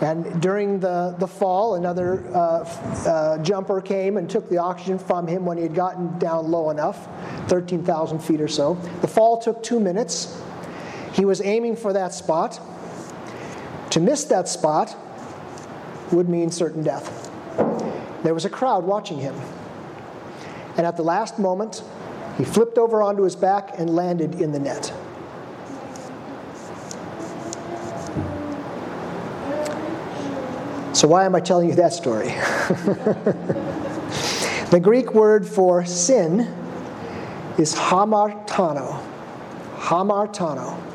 And 0.00 0.40
during 0.40 0.80
the, 0.80 1.14
the 1.18 1.28
fall, 1.28 1.74
another 1.74 2.26
uh, 2.34 2.64
uh, 3.06 3.38
jumper 3.42 3.82
came 3.82 4.16
and 4.16 4.30
took 4.30 4.48
the 4.48 4.56
oxygen 4.56 4.98
from 4.98 5.26
him 5.26 5.44
when 5.44 5.58
he 5.58 5.62
had 5.62 5.74
gotten 5.74 6.18
down 6.18 6.50
low 6.50 6.70
enough, 6.70 7.06
13,000 7.48 8.18
feet 8.18 8.40
or 8.40 8.48
so. 8.48 8.74
The 9.02 9.08
fall 9.08 9.38
took 9.42 9.62
two 9.62 9.78
minutes. 9.78 10.42
He 11.12 11.26
was 11.26 11.42
aiming 11.42 11.76
for 11.76 11.92
that 11.92 12.14
spot. 12.14 12.58
To 13.90 14.00
miss 14.00 14.24
that 14.24 14.48
spot 14.48 14.96
would 16.12 16.28
mean 16.28 16.50
certain 16.50 16.82
death. 16.82 17.30
There 18.22 18.34
was 18.34 18.44
a 18.44 18.50
crowd 18.50 18.84
watching 18.84 19.18
him. 19.18 19.34
And 20.76 20.86
at 20.86 20.96
the 20.96 21.02
last 21.02 21.38
moment, 21.38 21.82
he 22.38 22.44
flipped 22.44 22.78
over 22.78 23.02
onto 23.02 23.22
his 23.22 23.36
back 23.36 23.78
and 23.78 23.94
landed 23.94 24.40
in 24.40 24.52
the 24.52 24.58
net. 24.58 24.92
So, 30.94 31.08
why 31.08 31.24
am 31.24 31.34
I 31.34 31.40
telling 31.40 31.68
you 31.68 31.74
that 31.76 31.92
story? 31.92 32.28
the 34.70 34.80
Greek 34.80 35.14
word 35.14 35.46
for 35.46 35.84
sin 35.84 36.40
is 37.58 37.74
hamartano. 37.74 39.02
Hamartano. 39.78 40.91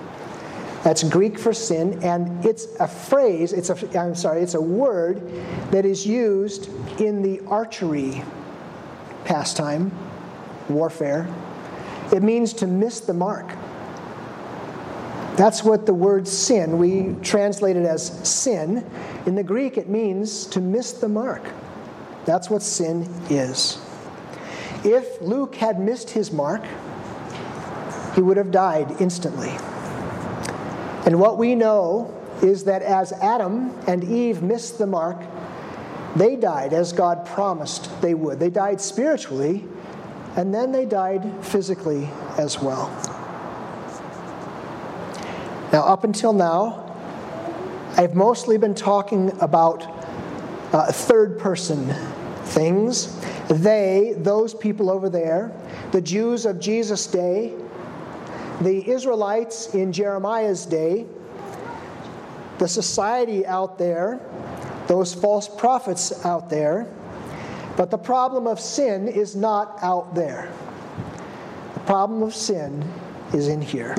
That's 0.87 1.03
Greek 1.03 1.37
for 1.37 1.51
sin, 1.51 2.01
and 2.01 2.45
it's 2.45 2.65
a 2.79 2.87
phrase, 2.87 3.51
it's 3.51 3.69
a, 3.69 3.99
I'm 3.99 4.15
sorry, 4.15 4.41
it's 4.41 4.53
a 4.53 4.61
word 4.61 5.21
that 5.69 5.83
is 5.85 6.07
used 6.07 6.69
in 7.01 7.21
the 7.21 7.41
archery 7.45 8.23
pastime, 9.25 9.91
warfare. 10.69 11.27
It 12.13 12.23
means 12.23 12.53
to 12.53 12.67
miss 12.67 13.01
the 13.01 13.13
mark. 13.13 13.53
That's 15.35 15.61
what 15.61 15.85
the 15.85 15.93
word 15.93 16.25
sin, 16.25 16.77
we 16.77 17.21
translate 17.21 17.75
it 17.75 17.85
as 17.85 18.07
sin. 18.25 18.89
In 19.25 19.35
the 19.35 19.43
Greek, 19.43 19.77
it 19.77 19.89
means 19.89 20.45
to 20.45 20.61
miss 20.61 20.93
the 20.93 21.09
mark. 21.09 21.43
That's 22.23 22.49
what 22.49 22.61
sin 22.61 23.13
is. 23.29 23.77
If 24.85 25.21
Luke 25.21 25.55
had 25.55 25.81
missed 25.81 26.11
his 26.11 26.31
mark, 26.31 26.63
he 28.15 28.21
would 28.21 28.37
have 28.37 28.51
died 28.51 29.01
instantly. 29.01 29.51
And 31.07 31.21
what 31.21 31.37
we 31.37 31.55
know 31.55 32.13
is 32.41 32.65
that 32.65 32.81
as 32.81 33.13
Adam 33.13 33.73
and 33.87 34.03
Eve 34.03 34.41
missed 34.41 34.77
the 34.77 34.85
mark, 34.85 35.23
they 36.17 36.35
died 36.35 36.73
as 36.73 36.91
God 36.91 37.25
promised 37.25 38.01
they 38.01 38.13
would. 38.13 38.41
They 38.41 38.49
died 38.49 38.81
spiritually, 38.81 39.63
and 40.35 40.53
then 40.53 40.73
they 40.73 40.85
died 40.85 41.45
physically 41.45 42.09
as 42.37 42.61
well. 42.61 42.89
Now, 45.71 45.83
up 45.83 46.03
until 46.03 46.33
now, 46.33 46.93
I've 47.95 48.13
mostly 48.13 48.57
been 48.57 48.75
talking 48.75 49.31
about 49.39 49.87
uh, 50.73 50.91
third 50.91 51.39
person 51.39 51.87
things. 52.43 53.17
They, 53.47 54.13
those 54.17 54.53
people 54.53 54.89
over 54.89 55.09
there, 55.09 55.53
the 55.93 56.01
Jews 56.01 56.45
of 56.45 56.59
Jesus' 56.59 57.07
day, 57.07 57.53
the 58.61 58.89
Israelites 58.89 59.73
in 59.73 59.93
Jeremiah's 59.93 60.65
day, 60.65 61.05
the 62.57 62.67
society 62.67 63.45
out 63.45 63.77
there, 63.77 64.19
those 64.87 65.13
false 65.13 65.47
prophets 65.47 66.25
out 66.25 66.49
there. 66.49 66.87
But 67.75 67.91
the 67.91 67.97
problem 67.97 68.47
of 68.47 68.59
sin 68.59 69.07
is 69.07 69.35
not 69.35 69.77
out 69.83 70.15
there. 70.15 70.51
The 71.75 71.79
problem 71.81 72.23
of 72.23 72.33
sin 72.33 72.91
is 73.33 73.47
in 73.47 73.61
here. 73.61 73.95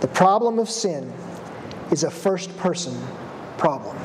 The 0.00 0.08
problem 0.08 0.58
of 0.60 0.70
sin 0.70 1.12
is 1.90 2.04
a 2.04 2.10
first 2.10 2.56
person 2.58 2.96
problem. 3.58 3.96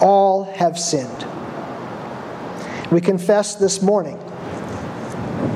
All 0.00 0.44
have 0.44 0.78
sinned. 0.78 1.26
We 2.90 3.00
confess 3.00 3.54
this 3.54 3.82
morning 3.82 4.18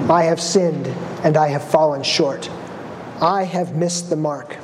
I 0.08 0.24
have 0.24 0.40
sinned 0.40 0.86
and 1.24 1.36
I 1.36 1.48
have 1.48 1.64
fallen 1.64 2.02
short. 2.02 2.50
I 3.20 3.44
have 3.44 3.74
missed 3.74 4.10
the 4.10 4.16
mark. 4.16 4.58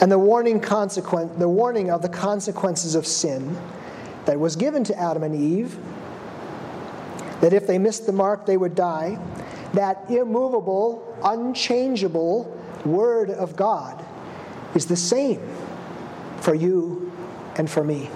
And 0.00 0.12
the 0.12 0.18
warning, 0.18 0.60
consequent, 0.60 1.38
the 1.38 1.48
warning 1.48 1.90
of 1.90 2.02
the 2.02 2.08
consequences 2.08 2.94
of 2.94 3.06
sin 3.06 3.56
that 4.26 4.38
was 4.38 4.56
given 4.56 4.84
to 4.84 4.98
Adam 4.98 5.22
and 5.22 5.34
Eve, 5.34 5.78
that 7.40 7.52
if 7.54 7.66
they 7.66 7.78
missed 7.78 8.06
the 8.06 8.12
mark, 8.12 8.44
they 8.44 8.56
would 8.56 8.74
die, 8.74 9.18
that 9.72 10.10
immovable, 10.10 11.16
unchangeable 11.24 12.56
Word 12.84 13.30
of 13.30 13.56
God 13.56 14.04
is 14.74 14.86
the 14.86 14.96
same 14.96 15.40
for 16.40 16.54
you 16.54 17.12
and 17.56 17.70
for 17.70 17.84
me. 17.84 18.10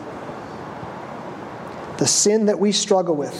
The 1.99 2.07
sin 2.07 2.47
that 2.47 2.59
we 2.59 2.73
struggle 2.73 3.15
with, 3.15 3.35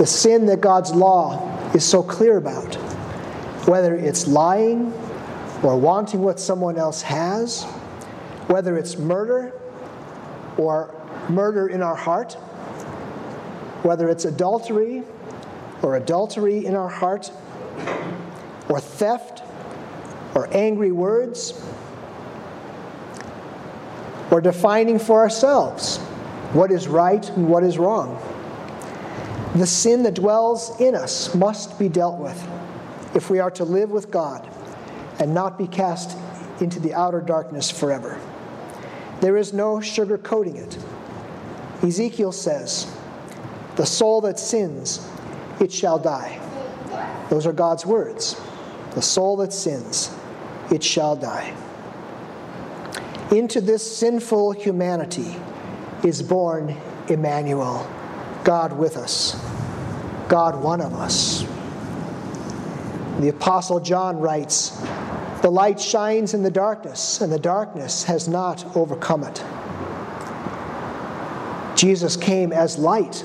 the 0.00 0.06
sin 0.06 0.46
that 0.46 0.62
God's 0.62 0.92
law 0.92 1.70
is 1.74 1.84
so 1.84 2.02
clear 2.02 2.38
about, 2.38 2.74
whether 3.68 3.94
it's 3.94 4.26
lying 4.26 4.94
or 5.62 5.76
wanting 5.76 6.22
what 6.22 6.40
someone 6.40 6.78
else 6.78 7.02
has, 7.02 7.64
whether 8.46 8.78
it's 8.78 8.96
murder 8.96 9.52
or 10.56 10.94
murder 11.28 11.66
in 11.66 11.82
our 11.82 11.94
heart, 11.94 12.32
whether 13.82 14.08
it's 14.08 14.24
adultery 14.24 15.02
or 15.82 15.96
adultery 15.96 16.64
in 16.64 16.74
our 16.74 16.88
heart, 16.88 17.30
or 18.70 18.80
theft, 18.80 19.42
or 20.34 20.48
angry 20.56 20.92
words, 20.92 21.62
or 24.30 24.40
defining 24.40 24.98
for 24.98 25.20
ourselves 25.20 25.98
what 26.54 26.70
is 26.70 26.88
right 26.88 27.28
and 27.28 27.46
what 27.46 27.62
is 27.62 27.76
wrong. 27.76 28.18
The 29.54 29.66
sin 29.66 30.04
that 30.04 30.14
dwells 30.14 30.80
in 30.80 30.94
us 30.94 31.34
must 31.34 31.78
be 31.78 31.88
dealt 31.88 32.18
with 32.18 32.48
if 33.14 33.30
we 33.30 33.40
are 33.40 33.50
to 33.52 33.64
live 33.64 33.90
with 33.90 34.10
God 34.10 34.48
and 35.18 35.34
not 35.34 35.58
be 35.58 35.66
cast 35.66 36.16
into 36.60 36.78
the 36.78 36.94
outer 36.94 37.20
darkness 37.20 37.70
forever. 37.70 38.20
There 39.20 39.36
is 39.36 39.52
no 39.52 39.76
sugarcoating 39.76 40.56
it. 40.56 40.78
Ezekiel 41.82 42.32
says, 42.32 42.94
The 43.76 43.84
soul 43.84 44.20
that 44.22 44.38
sins 44.38 45.06
it 45.60 45.72
shall 45.72 45.98
die. 45.98 46.38
Those 47.28 47.46
are 47.46 47.52
God's 47.52 47.84
words. 47.84 48.40
The 48.94 49.02
soul 49.02 49.36
that 49.38 49.52
sins, 49.52 50.14
it 50.70 50.82
shall 50.82 51.16
die. 51.16 51.54
Into 53.30 53.60
this 53.60 53.98
sinful 53.98 54.52
humanity 54.52 55.36
is 56.02 56.22
born 56.22 56.76
Emmanuel, 57.08 57.88
God 58.44 58.72
with 58.72 58.96
us, 58.96 59.34
God 60.28 60.62
one 60.62 60.80
of 60.80 60.94
us. 60.94 61.44
The 63.20 63.28
Apostle 63.28 63.80
John 63.80 64.18
writes, 64.18 64.80
The 65.42 65.50
light 65.50 65.78
shines 65.78 66.32
in 66.32 66.42
the 66.42 66.50
darkness, 66.50 67.20
and 67.20 67.30
the 67.30 67.38
darkness 67.38 68.04
has 68.04 68.28
not 68.28 68.76
overcome 68.76 69.24
it. 69.24 69.44
Jesus 71.76 72.16
came 72.16 72.52
as 72.52 72.78
light 72.78 73.24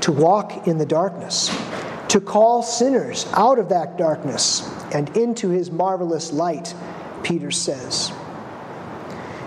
to 0.00 0.12
walk 0.12 0.66
in 0.66 0.78
the 0.78 0.86
darkness, 0.86 1.48
to 2.08 2.20
call 2.20 2.62
sinners 2.62 3.26
out 3.32 3.58
of 3.58 3.68
that 3.68 3.96
darkness 3.96 4.68
and 4.92 5.16
into 5.16 5.50
his 5.50 5.70
marvelous 5.70 6.32
light, 6.32 6.74
Peter 7.22 7.50
says. 7.50 8.12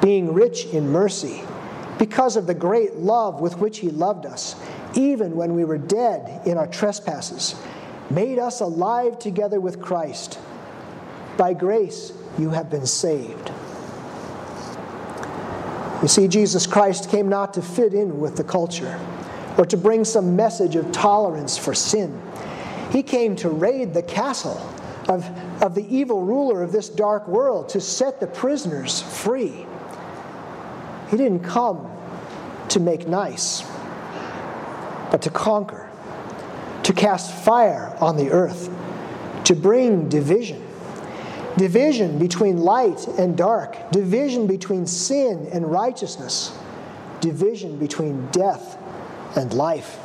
being 0.00 0.32
rich 0.32 0.66
in 0.66 0.90
mercy, 0.90 1.42
because 1.98 2.36
of 2.36 2.46
the 2.46 2.54
great 2.54 2.96
love 2.96 3.40
with 3.40 3.58
which 3.58 3.78
He 3.78 3.90
loved 3.90 4.26
us, 4.26 4.56
even 4.94 5.36
when 5.36 5.54
we 5.54 5.64
were 5.64 5.78
dead 5.78 6.46
in 6.46 6.58
our 6.58 6.66
trespasses, 6.66 7.54
made 8.10 8.38
us 8.38 8.60
alive 8.60 9.18
together 9.18 9.60
with 9.60 9.80
Christ. 9.80 10.38
By 11.36 11.54
grace 11.54 12.12
you 12.38 12.50
have 12.50 12.70
been 12.70 12.86
saved. 12.86 13.50
You 16.02 16.08
see, 16.08 16.28
Jesus 16.28 16.66
Christ 16.66 17.10
came 17.10 17.28
not 17.28 17.54
to 17.54 17.62
fit 17.62 17.94
in 17.94 18.20
with 18.20 18.36
the 18.36 18.44
culture 18.44 19.00
or 19.56 19.64
to 19.66 19.76
bring 19.76 20.04
some 20.04 20.36
message 20.36 20.76
of 20.76 20.92
tolerance 20.92 21.56
for 21.56 21.74
sin. 21.74 22.20
He 22.90 23.02
came 23.02 23.34
to 23.36 23.48
raid 23.48 23.94
the 23.94 24.02
castle 24.02 24.60
of, 25.08 25.28
of 25.62 25.74
the 25.74 25.86
evil 25.94 26.22
ruler 26.22 26.62
of 26.62 26.72
this 26.72 26.88
dark 26.88 27.26
world, 27.26 27.68
to 27.70 27.80
set 27.80 28.20
the 28.20 28.26
prisoners 28.26 29.02
free. 29.02 29.66
He 31.10 31.16
didn't 31.16 31.40
come 31.40 31.90
to 32.70 32.80
make 32.80 33.06
nice, 33.06 33.62
but 35.10 35.22
to 35.22 35.30
conquer, 35.30 35.88
to 36.82 36.92
cast 36.92 37.32
fire 37.44 37.96
on 38.00 38.16
the 38.16 38.30
earth, 38.30 38.70
to 39.44 39.54
bring 39.54 40.08
division. 40.08 40.62
Division 41.56 42.18
between 42.18 42.58
light 42.58 43.06
and 43.18 43.36
dark, 43.36 43.90
division 43.90 44.46
between 44.46 44.86
sin 44.86 45.48
and 45.52 45.70
righteousness, 45.70 46.56
division 47.20 47.78
between 47.78 48.26
death 48.30 48.78
and 49.36 49.52
life. 49.54 49.98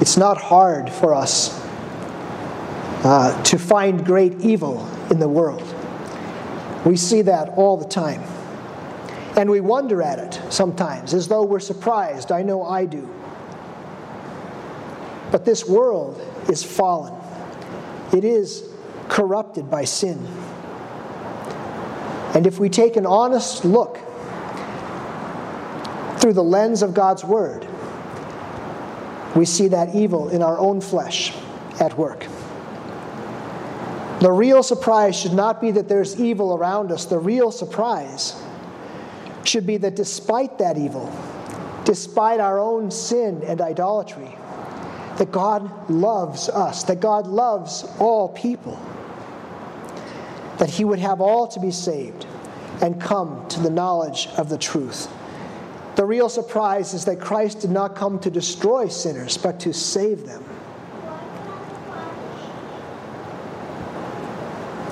It's 0.00 0.16
not 0.16 0.40
hard 0.40 0.90
for 0.90 1.14
us 1.14 1.58
uh, 3.04 3.42
to 3.44 3.58
find 3.58 4.04
great 4.04 4.40
evil 4.40 4.86
in 5.10 5.18
the 5.18 5.28
world. 5.28 5.69
We 6.84 6.96
see 6.96 7.22
that 7.22 7.50
all 7.50 7.76
the 7.76 7.88
time. 7.88 8.22
And 9.36 9.50
we 9.50 9.60
wonder 9.60 10.02
at 10.02 10.18
it 10.18 10.40
sometimes, 10.52 11.14
as 11.14 11.28
though 11.28 11.44
we're 11.44 11.60
surprised. 11.60 12.32
I 12.32 12.42
know 12.42 12.62
I 12.62 12.84
do. 12.86 13.08
But 15.30 15.44
this 15.44 15.68
world 15.68 16.20
is 16.48 16.62
fallen, 16.64 17.14
it 18.12 18.24
is 18.24 18.68
corrupted 19.08 19.70
by 19.70 19.84
sin. 19.84 20.26
And 22.34 22.46
if 22.46 22.58
we 22.58 22.68
take 22.68 22.96
an 22.96 23.06
honest 23.06 23.64
look 23.64 23.98
through 26.18 26.32
the 26.32 26.44
lens 26.44 26.82
of 26.82 26.94
God's 26.94 27.24
Word, 27.24 27.66
we 29.34 29.44
see 29.44 29.68
that 29.68 29.94
evil 29.94 30.28
in 30.28 30.42
our 30.42 30.58
own 30.58 30.80
flesh 30.80 31.32
at 31.80 31.96
work. 31.96 32.26
The 34.20 34.30
real 34.30 34.62
surprise 34.62 35.18
should 35.18 35.32
not 35.32 35.62
be 35.62 35.70
that 35.70 35.88
there's 35.88 36.20
evil 36.20 36.54
around 36.54 36.92
us. 36.92 37.06
The 37.06 37.18
real 37.18 37.50
surprise 37.50 38.34
should 39.44 39.66
be 39.66 39.78
that 39.78 39.96
despite 39.96 40.58
that 40.58 40.76
evil, 40.76 41.10
despite 41.84 42.38
our 42.38 42.58
own 42.58 42.90
sin 42.90 43.42
and 43.44 43.62
idolatry, 43.62 44.36
that 45.16 45.32
God 45.32 45.90
loves 45.90 46.50
us, 46.50 46.84
that 46.84 47.00
God 47.00 47.26
loves 47.26 47.86
all 47.98 48.28
people, 48.28 48.78
that 50.58 50.68
He 50.68 50.84
would 50.84 50.98
have 50.98 51.22
all 51.22 51.48
to 51.48 51.60
be 51.60 51.70
saved 51.70 52.26
and 52.82 53.00
come 53.00 53.48
to 53.48 53.60
the 53.60 53.70
knowledge 53.70 54.28
of 54.36 54.50
the 54.50 54.58
truth. 54.58 55.08
The 55.96 56.04
real 56.04 56.28
surprise 56.28 56.92
is 56.92 57.06
that 57.06 57.20
Christ 57.20 57.60
did 57.60 57.70
not 57.70 57.96
come 57.96 58.18
to 58.20 58.30
destroy 58.30 58.88
sinners, 58.88 59.38
but 59.38 59.60
to 59.60 59.72
save 59.72 60.26
them. 60.26 60.44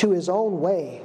to 0.00 0.10
his 0.12 0.30
own 0.30 0.60
way. 0.60 1.02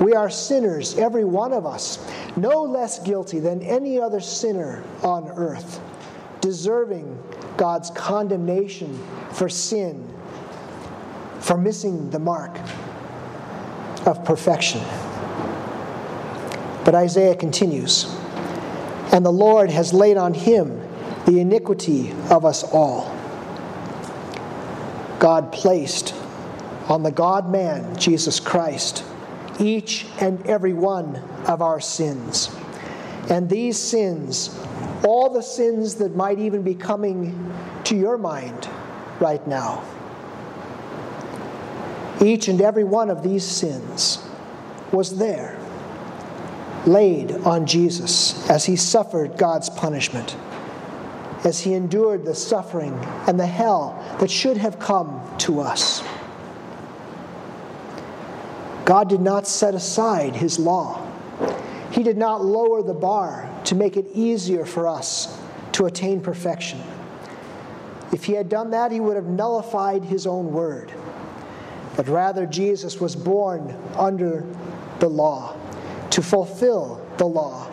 We 0.00 0.14
are 0.14 0.28
sinners, 0.28 0.98
every 0.98 1.24
one 1.24 1.52
of 1.52 1.64
us, 1.64 2.04
no 2.36 2.64
less 2.64 2.98
guilty 2.98 3.38
than 3.38 3.62
any 3.62 4.00
other 4.00 4.20
sinner 4.20 4.82
on 5.04 5.28
earth, 5.36 5.80
deserving 6.40 7.16
God's 7.56 7.90
condemnation 7.90 9.00
for 9.30 9.48
sin, 9.48 10.12
for 11.38 11.56
missing 11.56 12.10
the 12.10 12.18
mark 12.18 12.58
of 14.06 14.24
perfection. 14.24 14.80
But 16.84 16.96
Isaiah 16.96 17.36
continues, 17.36 18.12
and 19.12 19.24
the 19.24 19.32
Lord 19.32 19.70
has 19.70 19.92
laid 19.92 20.16
on 20.16 20.34
him 20.34 20.80
the 21.26 21.38
iniquity 21.38 22.10
of 22.28 22.44
us 22.44 22.64
all. 22.64 23.16
God 25.20 25.52
placed 25.52 26.12
on 26.88 27.02
the 27.02 27.10
God 27.10 27.50
man, 27.50 27.96
Jesus 27.96 28.40
Christ, 28.40 29.04
each 29.58 30.06
and 30.20 30.44
every 30.46 30.72
one 30.72 31.16
of 31.46 31.62
our 31.62 31.80
sins. 31.80 32.54
And 33.30 33.48
these 33.48 33.78
sins, 33.78 34.58
all 35.04 35.30
the 35.30 35.42
sins 35.42 35.94
that 35.96 36.14
might 36.14 36.38
even 36.38 36.62
be 36.62 36.74
coming 36.74 37.52
to 37.84 37.96
your 37.96 38.18
mind 38.18 38.68
right 39.18 39.46
now, 39.46 39.82
each 42.22 42.48
and 42.48 42.60
every 42.60 42.84
one 42.84 43.10
of 43.10 43.22
these 43.22 43.44
sins 43.44 44.18
was 44.92 45.18
there, 45.18 45.58
laid 46.86 47.32
on 47.32 47.66
Jesus 47.66 48.48
as 48.50 48.66
he 48.66 48.76
suffered 48.76 49.38
God's 49.38 49.70
punishment, 49.70 50.36
as 51.44 51.60
he 51.60 51.74
endured 51.74 52.24
the 52.24 52.34
suffering 52.34 52.94
and 53.26 53.40
the 53.40 53.46
hell 53.46 54.16
that 54.20 54.30
should 54.30 54.58
have 54.58 54.78
come 54.78 55.22
to 55.38 55.60
us. 55.60 56.02
God 58.84 59.08
did 59.08 59.20
not 59.20 59.46
set 59.46 59.74
aside 59.74 60.36
his 60.36 60.58
law. 60.58 61.10
He 61.90 62.02
did 62.02 62.18
not 62.18 62.44
lower 62.44 62.82
the 62.82 62.94
bar 62.94 63.48
to 63.64 63.74
make 63.74 63.96
it 63.96 64.06
easier 64.14 64.66
for 64.66 64.86
us 64.86 65.40
to 65.72 65.86
attain 65.86 66.20
perfection. 66.20 66.80
If 68.12 68.24
he 68.24 68.34
had 68.34 68.48
done 68.48 68.70
that, 68.70 68.92
he 68.92 69.00
would 69.00 69.16
have 69.16 69.26
nullified 69.26 70.04
his 70.04 70.26
own 70.26 70.52
word. 70.52 70.92
But 71.96 72.08
rather, 72.08 72.46
Jesus 72.46 73.00
was 73.00 73.16
born 73.16 73.76
under 73.96 74.44
the 74.98 75.08
law 75.08 75.56
to 76.10 76.22
fulfill 76.22 77.04
the 77.16 77.26
law. 77.26 77.70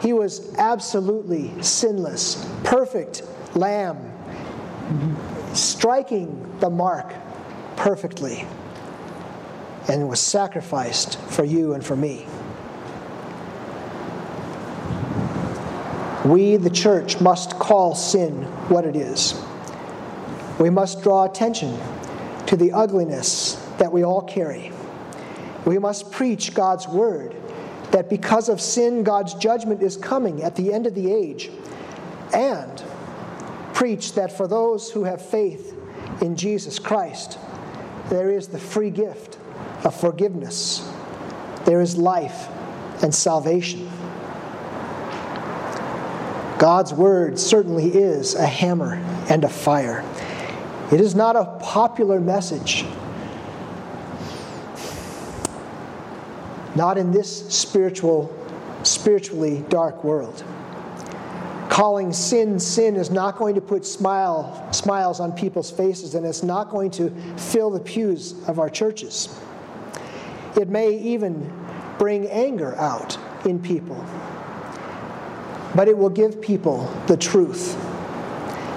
He 0.00 0.12
was 0.12 0.54
absolutely 0.56 1.62
sinless, 1.62 2.48
perfect 2.62 3.22
lamb, 3.54 4.12
striking 5.54 6.58
the 6.60 6.70
mark 6.70 7.12
perfectly 7.76 8.46
and 9.88 10.08
was 10.08 10.20
sacrificed 10.20 11.18
for 11.20 11.44
you 11.44 11.74
and 11.74 11.84
for 11.84 11.96
me. 11.96 12.26
We, 16.24 16.56
the 16.56 16.70
church, 16.70 17.20
must 17.20 17.58
call 17.58 17.94
sin 17.94 18.44
what 18.68 18.86
it 18.86 18.96
is. 18.96 19.34
We 20.58 20.70
must 20.70 21.02
draw 21.02 21.24
attention 21.24 21.78
to 22.46 22.56
the 22.56 22.72
ugliness 22.72 23.54
that 23.78 23.92
we 23.92 24.04
all 24.04 24.22
carry. 24.22 24.72
We 25.66 25.78
must 25.78 26.12
preach 26.12 26.54
God's 26.54 26.88
word 26.88 27.36
that 27.90 28.08
because 28.08 28.48
of 28.48 28.60
sin, 28.60 29.02
God's 29.02 29.34
judgment 29.34 29.82
is 29.82 29.96
coming 29.96 30.42
at 30.42 30.56
the 30.56 30.72
end 30.72 30.86
of 30.86 30.94
the 30.94 31.12
age, 31.12 31.50
and 32.32 32.82
preach 33.72 34.14
that 34.14 34.32
for 34.36 34.48
those 34.48 34.90
who 34.90 35.04
have 35.04 35.24
faith 35.24 35.76
in 36.20 36.36
Jesus 36.36 36.78
Christ, 36.78 37.38
there 38.08 38.30
is 38.30 38.48
the 38.48 38.58
free 38.58 38.90
gift 38.90 39.33
of 39.84 39.94
forgiveness. 39.94 40.90
There 41.64 41.80
is 41.80 41.96
life 41.96 42.48
and 43.02 43.14
salvation. 43.14 43.90
God's 46.58 46.94
word 46.94 47.38
certainly 47.38 47.88
is 47.88 48.34
a 48.34 48.46
hammer 48.46 48.94
and 49.28 49.44
a 49.44 49.48
fire. 49.48 50.04
It 50.92 51.00
is 51.00 51.14
not 51.14 51.36
a 51.36 51.44
popular 51.60 52.20
message. 52.20 52.84
Not 56.74 56.98
in 56.98 57.10
this 57.10 57.48
spiritual, 57.54 58.34
spiritually 58.82 59.64
dark 59.68 60.04
world. 60.04 60.44
Calling 61.68 62.12
sin 62.12 62.60
sin 62.60 62.96
is 62.96 63.10
not 63.10 63.36
going 63.36 63.56
to 63.56 63.60
put 63.60 63.84
smile, 63.84 64.68
smiles 64.72 65.18
on 65.18 65.32
people's 65.32 65.70
faces, 65.70 66.14
and 66.14 66.24
it's 66.24 66.42
not 66.42 66.70
going 66.70 66.90
to 66.92 67.10
fill 67.36 67.70
the 67.70 67.80
pews 67.80 68.34
of 68.46 68.58
our 68.58 68.70
churches. 68.70 69.40
It 70.56 70.68
may 70.68 70.96
even 70.96 71.52
bring 71.98 72.28
anger 72.28 72.74
out 72.76 73.18
in 73.44 73.60
people. 73.60 74.04
But 75.74 75.88
it 75.88 75.96
will 75.96 76.10
give 76.10 76.40
people 76.40 76.84
the 77.06 77.16
truth 77.16 77.76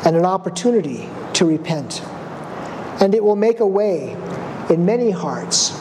and 0.05 0.15
an 0.15 0.25
opportunity 0.25 1.09
to 1.33 1.45
repent. 1.45 2.01
And 3.01 3.13
it 3.13 3.23
will 3.23 3.35
make 3.35 3.59
a 3.59 3.67
way 3.67 4.13
in 4.69 4.85
many 4.85 5.11
hearts 5.11 5.79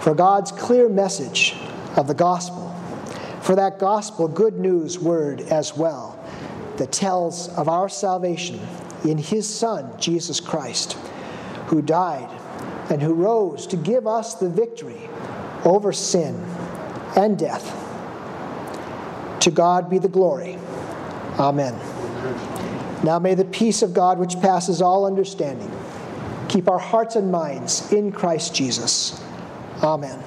for 0.00 0.14
God's 0.14 0.52
clear 0.52 0.88
message 0.88 1.56
of 1.96 2.06
the 2.06 2.14
gospel, 2.14 2.68
for 3.40 3.54
that 3.56 3.78
gospel 3.78 4.28
good 4.28 4.58
news 4.58 4.98
word 4.98 5.40
as 5.42 5.76
well, 5.76 6.18
that 6.76 6.92
tells 6.92 7.48
of 7.50 7.68
our 7.68 7.88
salvation 7.88 8.60
in 9.04 9.16
His 9.16 9.48
Son, 9.48 9.90
Jesus 9.98 10.40
Christ, 10.40 10.98
who 11.66 11.80
died 11.80 12.28
and 12.90 13.00
who 13.00 13.14
rose 13.14 13.66
to 13.68 13.76
give 13.76 14.06
us 14.06 14.34
the 14.34 14.48
victory 14.48 15.08
over 15.64 15.92
sin 15.92 16.34
and 17.16 17.38
death. 17.38 17.80
To 19.40 19.50
God 19.50 19.90
be 19.90 19.98
the 19.98 20.08
glory. 20.08 20.58
Amen. 21.38 21.74
Now 23.04 23.18
may 23.18 23.34
the 23.34 23.44
peace 23.44 23.82
of 23.82 23.92
God, 23.92 24.18
which 24.18 24.40
passes 24.40 24.80
all 24.80 25.04
understanding, 25.04 25.70
keep 26.48 26.68
our 26.68 26.78
hearts 26.78 27.16
and 27.16 27.30
minds 27.30 27.92
in 27.92 28.12
Christ 28.12 28.54
Jesus. 28.54 29.22
Amen. 29.82 30.22